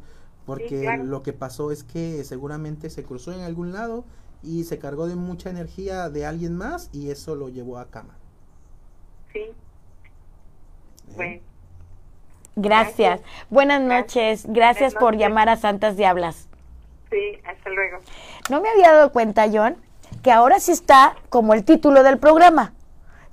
[0.49, 1.03] Porque claro.
[1.03, 4.03] lo que pasó es que seguramente se cruzó en algún lado
[4.41, 8.17] y se cargó de mucha energía de alguien más y eso lo llevó a cama.
[9.31, 9.41] Sí.
[9.41, 9.53] ¿eh?
[11.15, 11.41] Bueno,
[12.55, 13.21] Gracias.
[13.51, 14.45] Buenas noches.
[14.47, 15.19] Gracias por noches.
[15.19, 16.47] llamar a Santas Diablas.
[17.11, 17.99] sí, hasta luego.
[18.49, 19.77] No me había dado cuenta, John,
[20.23, 22.73] que ahora sí está como el título del programa.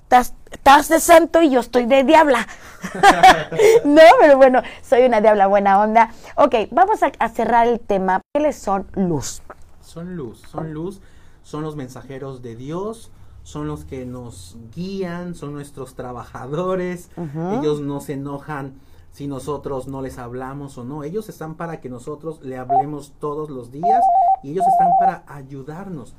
[0.09, 2.47] Estás, de santo y yo estoy de diabla.
[3.85, 6.11] no, pero bueno, soy una diabla buena onda.
[6.37, 8.21] Ok, vamos a, a cerrar el tema.
[8.33, 9.41] ¿Qué les son luz?
[9.81, 11.01] Son luz, son luz,
[11.43, 13.11] son los mensajeros de Dios,
[13.47, 18.73] son los que nos guían, son nuestros trabajadores, ellos no se enojan
[19.13, 23.49] si nosotros no les hablamos o no, ellos están para que nosotros le hablemos todos
[23.49, 24.03] los días
[24.43, 26.13] y ellos están para ayudarnos,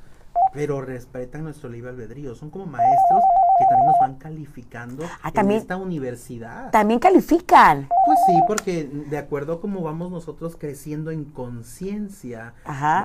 [0.53, 3.23] pero respetan nuestro libre albedrío, son como maestros
[3.59, 6.71] que también nos van calificando Ah, en también- esta universidad.
[6.71, 7.87] También califican.
[8.05, 12.53] Pues sí, porque de acuerdo a cómo vamos nosotros creciendo en conciencia,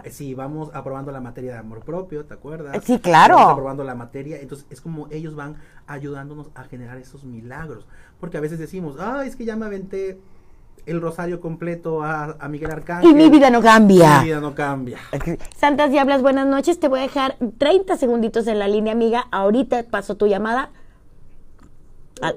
[0.05, 2.83] eh, si vamos aprobando la materia de amor propio, ¿te acuerdas?
[2.85, 3.35] Sí, claro.
[3.37, 5.57] Vamos aprobando la materia, entonces es como ellos van
[5.87, 7.87] ayudándonos a generar esos milagros,
[8.21, 10.21] porque a veces decimos, ah, es que ya me aventé
[10.87, 13.11] el rosario completo a, a Miguel Arcángel.
[13.11, 14.21] Y mi vida no cambia.
[14.21, 14.99] Mi vida no cambia.
[15.57, 16.79] Santas Diablas, buenas noches.
[16.79, 19.27] Te voy a dejar 30 segunditos en la línea, amiga.
[19.31, 20.71] Ahorita paso tu llamada.
[22.23, 22.35] Ah,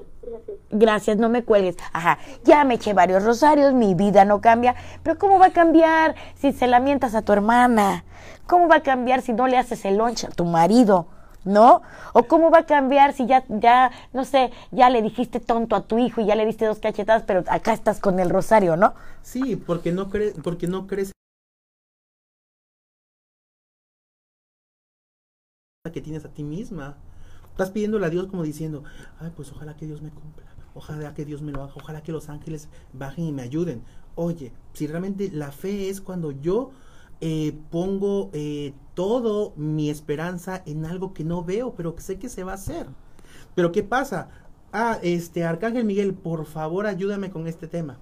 [0.70, 1.76] gracias, no me cuelgues.
[1.92, 4.74] Ajá, ya me eché varios rosarios, mi vida no cambia.
[5.02, 8.04] Pero ¿cómo va a cambiar si se la mientas a tu hermana?
[8.46, 11.06] ¿Cómo va a cambiar si no le haces el lunch a tu marido?
[11.48, 11.80] ¿No?
[12.12, 15.86] ¿O cómo va a cambiar si ya, ya, no sé, ya le dijiste tonto a
[15.86, 18.92] tu hijo y ya le diste dos cachetadas, pero acá estás con el rosario, ¿no?
[19.22, 21.12] Sí, porque no crees, porque no crees
[25.90, 26.98] que tienes a ti misma.
[27.50, 28.84] Estás pidiéndole a Dios como diciendo,
[29.18, 30.44] ay, pues ojalá que Dios me cumpla,
[30.74, 33.82] ojalá que Dios me lo haga, ojalá que los ángeles bajen y me ayuden.
[34.16, 36.72] Oye, si realmente la fe es cuando yo
[37.20, 42.28] eh, pongo eh, todo mi esperanza en algo que no veo, pero que sé que
[42.28, 42.86] se va a hacer.
[43.54, 44.28] Pero ¿qué pasa?
[44.72, 47.98] Ah, este, Arcángel Miguel, por favor ayúdame con este tema.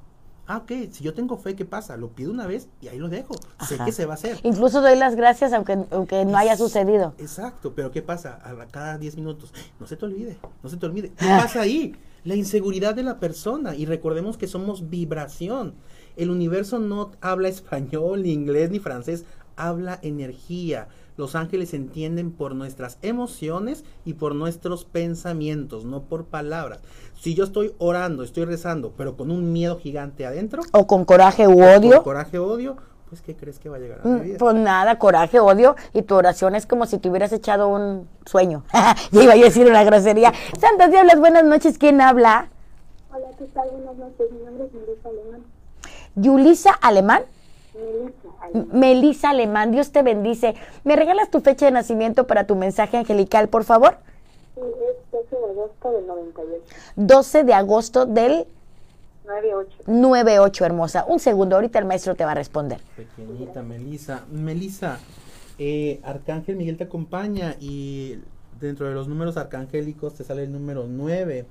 [0.49, 1.97] Ah, ok, si yo tengo fe, ¿qué pasa?
[1.97, 3.35] Lo pido una vez y ahí lo dejo.
[3.67, 4.39] Sé que se va a hacer.
[4.45, 7.15] Incluso doy las gracias aunque, aunque no haya sucedido.
[7.19, 8.41] Exacto, pero ¿qué pasa?
[8.45, 11.11] A cada 10 minutos, no se te olvide, no se te olvide.
[11.19, 11.97] ¿Qué pasa ahí?
[12.23, 13.75] La inseguridad de la persona.
[13.75, 15.75] Y recordemos que somos vibración.
[16.17, 19.25] El universo no habla español, ni inglés, ni francés,
[19.57, 20.89] habla energía.
[21.19, 26.81] Los ángeles entienden por nuestras emociones y por nuestros pensamientos, no por palabras.
[27.19, 31.49] Si yo estoy orando, estoy rezando, pero con un miedo gigante adentro, O con coraje
[31.49, 32.03] u odio.
[32.03, 32.77] coraje, odio,
[33.09, 34.39] pues ¿qué crees que va a llegar a mi Mm, vida?
[34.39, 38.65] Pues nada, coraje, odio, y tu oración es como si te hubieras echado un sueño.
[39.13, 40.33] ya iba yo a decir una grosería.
[40.61, 42.51] Santas Diablas, buenas noches, ¿quién habla?
[43.11, 43.71] Hola, ¿qué tal?
[43.71, 44.27] Buenas noches.
[44.33, 45.43] Mi nombre es Melissa Alemán.
[46.17, 47.23] Yulisa Alemán.
[47.75, 48.67] Melissa Alemán.
[48.73, 50.55] M- Melisa Alemán, Dios te bendice.
[50.85, 53.99] ¿Me regalas tu fecha de nacimiento para tu mensaje angelical, por favor?
[54.55, 56.65] Sí, es 12 de agosto del 98.
[56.97, 58.47] 12 de agosto del
[59.27, 59.83] 98.
[59.87, 61.05] 98, hermosa.
[61.07, 62.81] Un segundo, ahorita el maestro te va a responder.
[62.97, 64.25] Pequeñita Melisa.
[64.31, 64.99] Melisa,
[65.59, 68.19] eh, Arcángel Miguel te acompaña y
[68.61, 71.45] dentro de los números arcangélicos te sale el número 9.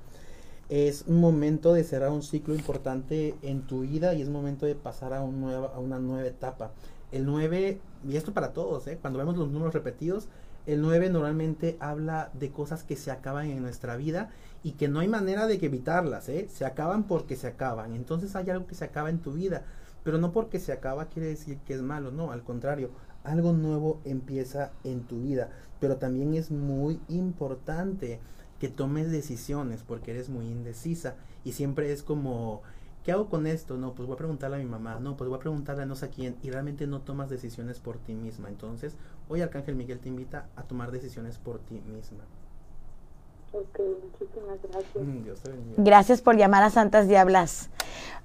[0.69, 4.73] Es un momento de cerrar un ciclo importante en tu vida y es momento de
[4.73, 6.71] pasar a, un nueva, a una nueva etapa.
[7.11, 8.97] El 9, y esto para todos, ¿eh?
[8.99, 10.27] cuando vemos los números repetidos,
[10.65, 14.31] el 9 normalmente habla de cosas que se acaban en nuestra vida
[14.63, 16.47] y que no hay manera de que evitarlas, ¿eh?
[16.51, 17.93] Se acaban porque se acaban.
[17.93, 19.63] Entonces hay algo que se acaba en tu vida,
[20.03, 22.89] pero no porque se acaba quiere decir que es malo, no, al contrario,
[23.23, 28.19] algo nuevo empieza en tu vida, pero también es muy importante
[28.59, 32.61] que tomes decisiones porque eres muy indecisa y siempre es como
[33.05, 33.77] ¿Qué hago con esto?
[33.77, 34.97] No, pues voy a preguntarle a mi mamá.
[34.99, 36.35] No, pues voy a preguntarle a no sé a quién.
[36.41, 38.49] Y realmente no tomas decisiones por ti misma.
[38.49, 38.95] Entonces,
[39.29, 42.23] hoy Arcángel Miguel te invita a tomar decisiones por ti misma.
[43.51, 45.05] Ok, muchísimas gracias.
[45.05, 45.83] Mm, Dios te bendiga.
[45.83, 47.69] Gracias por llamar a Santas Diablas.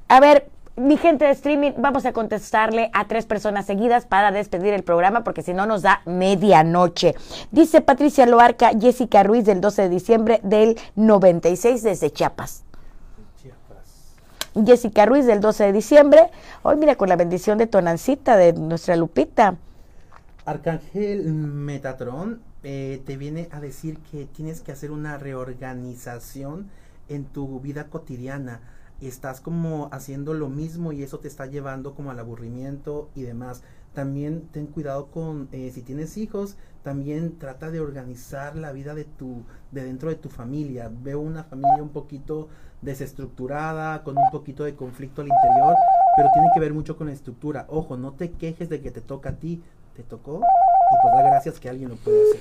[0.09, 0.49] A ver,
[0.81, 5.23] mi gente de streaming, vamos a contestarle a tres personas seguidas para despedir el programa
[5.23, 7.15] porque si no nos da medianoche.
[7.51, 12.65] Dice Patricia Loarca, Jessica Ruiz del 12 de diciembre del 96 desde Chiapas.
[13.43, 14.17] Chiapas.
[14.67, 16.31] Jessica Ruiz del 12 de diciembre.
[16.63, 19.57] Hoy mira con la bendición de Tonancita, de nuestra Lupita.
[20.47, 26.71] Arcángel Metatron eh, te viene a decir que tienes que hacer una reorganización
[27.09, 28.61] en tu vida cotidiana.
[29.01, 33.63] Estás como haciendo lo mismo y eso te está llevando como al aburrimiento y demás.
[33.95, 39.05] También ten cuidado con eh, si tienes hijos, también trata de organizar la vida de
[39.05, 40.91] tu de dentro de tu familia.
[40.93, 42.49] Veo una familia un poquito
[42.83, 45.75] desestructurada, con un poquito de conflicto al interior,
[46.17, 47.67] pero tiene que ver mucho con la estructura.
[47.69, 49.63] Ojo, no te quejes de que te toca a ti,
[49.97, 52.41] te tocó y pues da gracias que alguien lo puede hacer.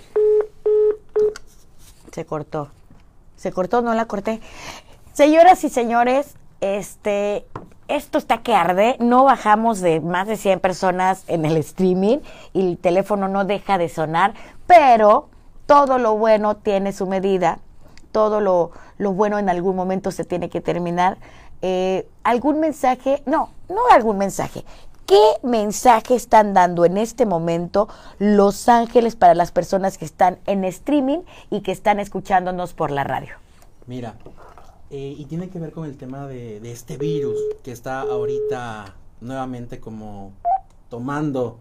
[2.12, 2.70] Se cortó.
[3.36, 4.42] Se cortó, no la corté.
[5.14, 7.46] Señoras y señores, este,
[7.88, 8.96] esto está que arde.
[9.00, 12.20] No bajamos de más de 100 personas en el streaming
[12.54, 14.34] y el teléfono no deja de sonar,
[14.68, 15.30] pero
[15.66, 17.60] todo lo bueno tiene su medida.
[18.12, 21.18] Todo lo, lo bueno en algún momento se tiene que terminar.
[21.62, 23.22] Eh, ¿Algún mensaje?
[23.26, 24.64] No, no algún mensaje.
[25.06, 30.64] ¿Qué mensaje están dando en este momento Los Ángeles para las personas que están en
[30.64, 33.34] streaming y que están escuchándonos por la radio?
[33.88, 34.14] Mira,
[34.92, 38.96] eh, y tiene que ver con el tema de, de este virus que está ahorita
[39.22, 40.34] nuevamente como
[40.90, 41.60] tomando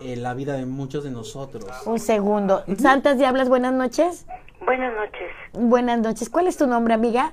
[0.00, 1.64] eh, la vida de muchos de nosotros.
[1.86, 2.64] Un segundo.
[2.78, 4.26] Santas Diablas, buenas noches.
[4.64, 5.30] Buenas noches.
[5.52, 6.30] Buenas noches.
[6.30, 7.32] ¿Cuál es tu nombre, amiga?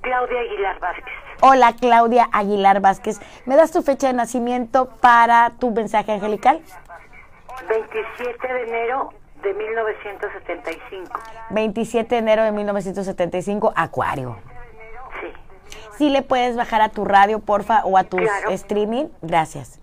[0.00, 1.14] Claudia Aguilar Vázquez.
[1.40, 3.20] Hola, Claudia Aguilar Vázquez.
[3.46, 6.60] ¿Me das tu fecha de nacimiento para tu mensaje angelical?
[7.68, 9.12] 27 de enero
[9.42, 11.20] de 1975.
[11.50, 14.51] 27 de enero de 1975, Acuario.
[15.98, 18.50] Si le puedes bajar a tu radio, porfa, o a tu Claro.
[18.50, 19.06] streaming.
[19.22, 19.78] Gracias.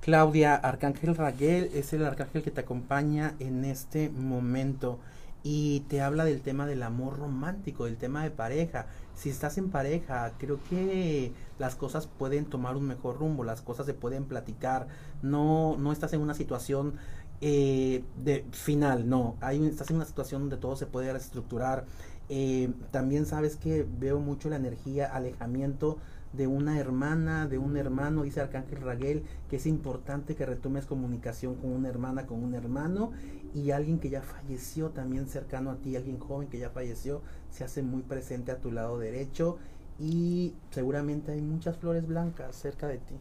[0.00, 5.00] Claudia, Arcángel Raguel es el arcángel que te acompaña en este momento
[5.42, 8.86] y te habla del tema del amor romántico, del tema de pareja.
[9.14, 13.86] Si estás en pareja, creo que las cosas pueden tomar un mejor rumbo, las cosas
[13.86, 14.86] se pueden platicar.
[15.22, 16.94] No, no estás en una situación
[17.40, 19.36] eh, de final, no.
[19.40, 21.84] Hay, un- estás en una situación donde todo se puede reestructurar.
[22.28, 25.98] Eh, también sabes que veo mucho la energía, alejamiento
[26.32, 31.54] de una hermana, de un hermano, dice Arcángel Raguel, que es importante que retomes comunicación
[31.54, 33.12] con una hermana, con un hermano
[33.54, 37.64] y alguien que ya falleció también cercano a ti, alguien joven que ya falleció, se
[37.64, 39.58] hace muy presente a tu lado derecho
[39.98, 43.14] y seguramente hay muchas flores blancas cerca de ti.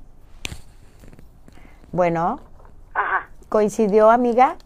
[1.94, 2.42] Bueno,
[2.94, 3.30] Ajá.
[3.48, 4.58] ¿coincidió, amiga?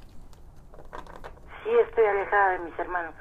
[1.64, 3.14] Sí, estoy alejada de mis hermanos.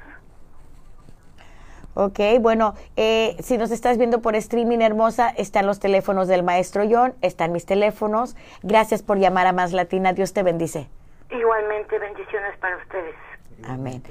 [1.94, 6.84] Ok, bueno, eh, si nos estás viendo por streaming, hermosa, están los teléfonos del maestro
[6.88, 8.36] John, están mis teléfonos.
[8.62, 10.12] Gracias por llamar a Más Latina.
[10.12, 10.88] Dios te bendice.
[11.30, 13.14] Igualmente, bendiciones para ustedes.
[13.66, 14.02] Amén.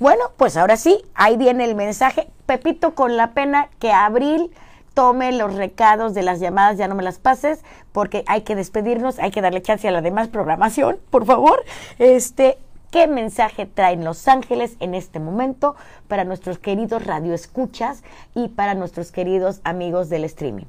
[0.00, 2.28] Bueno, pues ahora sí, ahí viene el mensaje.
[2.46, 4.52] Pepito, con la pena que Abril
[4.94, 9.20] tome los recados de las llamadas, ya no me las pases, porque hay que despedirnos,
[9.20, 11.64] hay que darle chance a la demás programación, por favor.
[12.00, 12.58] Este,
[12.90, 15.76] ¿qué mensaje traen Los Ángeles en este momento
[16.08, 18.02] para nuestros queridos radioescuchas
[18.34, 20.66] y para nuestros queridos amigos del streaming?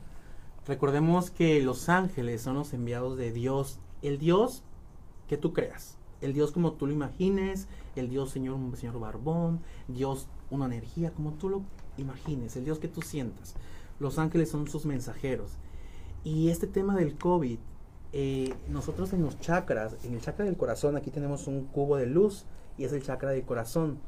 [0.67, 4.63] Recordemos que los ángeles son los enviados de Dios, el Dios
[5.27, 10.27] que tú creas, el Dios como tú lo imagines, el Dios señor, señor Barbón, Dios
[10.51, 11.61] una energía como tú lo
[11.97, 13.55] imagines, el Dios que tú sientas.
[13.99, 15.51] Los ángeles son sus mensajeros.
[16.23, 17.59] Y este tema del COVID,
[18.11, 22.07] eh, nosotros en los chakras, en el chakra del corazón, aquí tenemos un cubo de
[22.07, 22.45] luz
[22.77, 23.99] y es el chakra del corazón.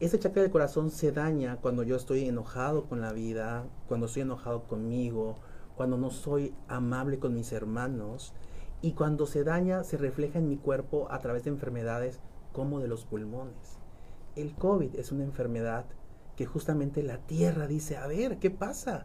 [0.00, 4.22] Ese chakra del corazón se daña cuando yo estoy enojado con la vida, cuando estoy
[4.22, 5.36] enojado conmigo,
[5.76, 8.32] cuando no soy amable con mis hermanos
[8.80, 12.20] y cuando se daña se refleja en mi cuerpo a través de enfermedades
[12.52, 13.78] como de los pulmones.
[14.36, 15.84] El COVID es una enfermedad
[16.36, 19.04] que justamente la Tierra dice, a ver, ¿qué pasa?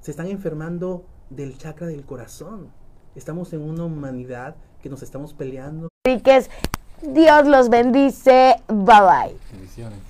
[0.00, 2.70] Se están enfermando del chakra del corazón.
[3.18, 6.48] Estamos en una humanidad que nos estamos peleando Enríquez,
[7.02, 8.62] Dios los bendice.
[8.68, 9.36] Bye bye.
[9.50, 10.07] Bendiciones.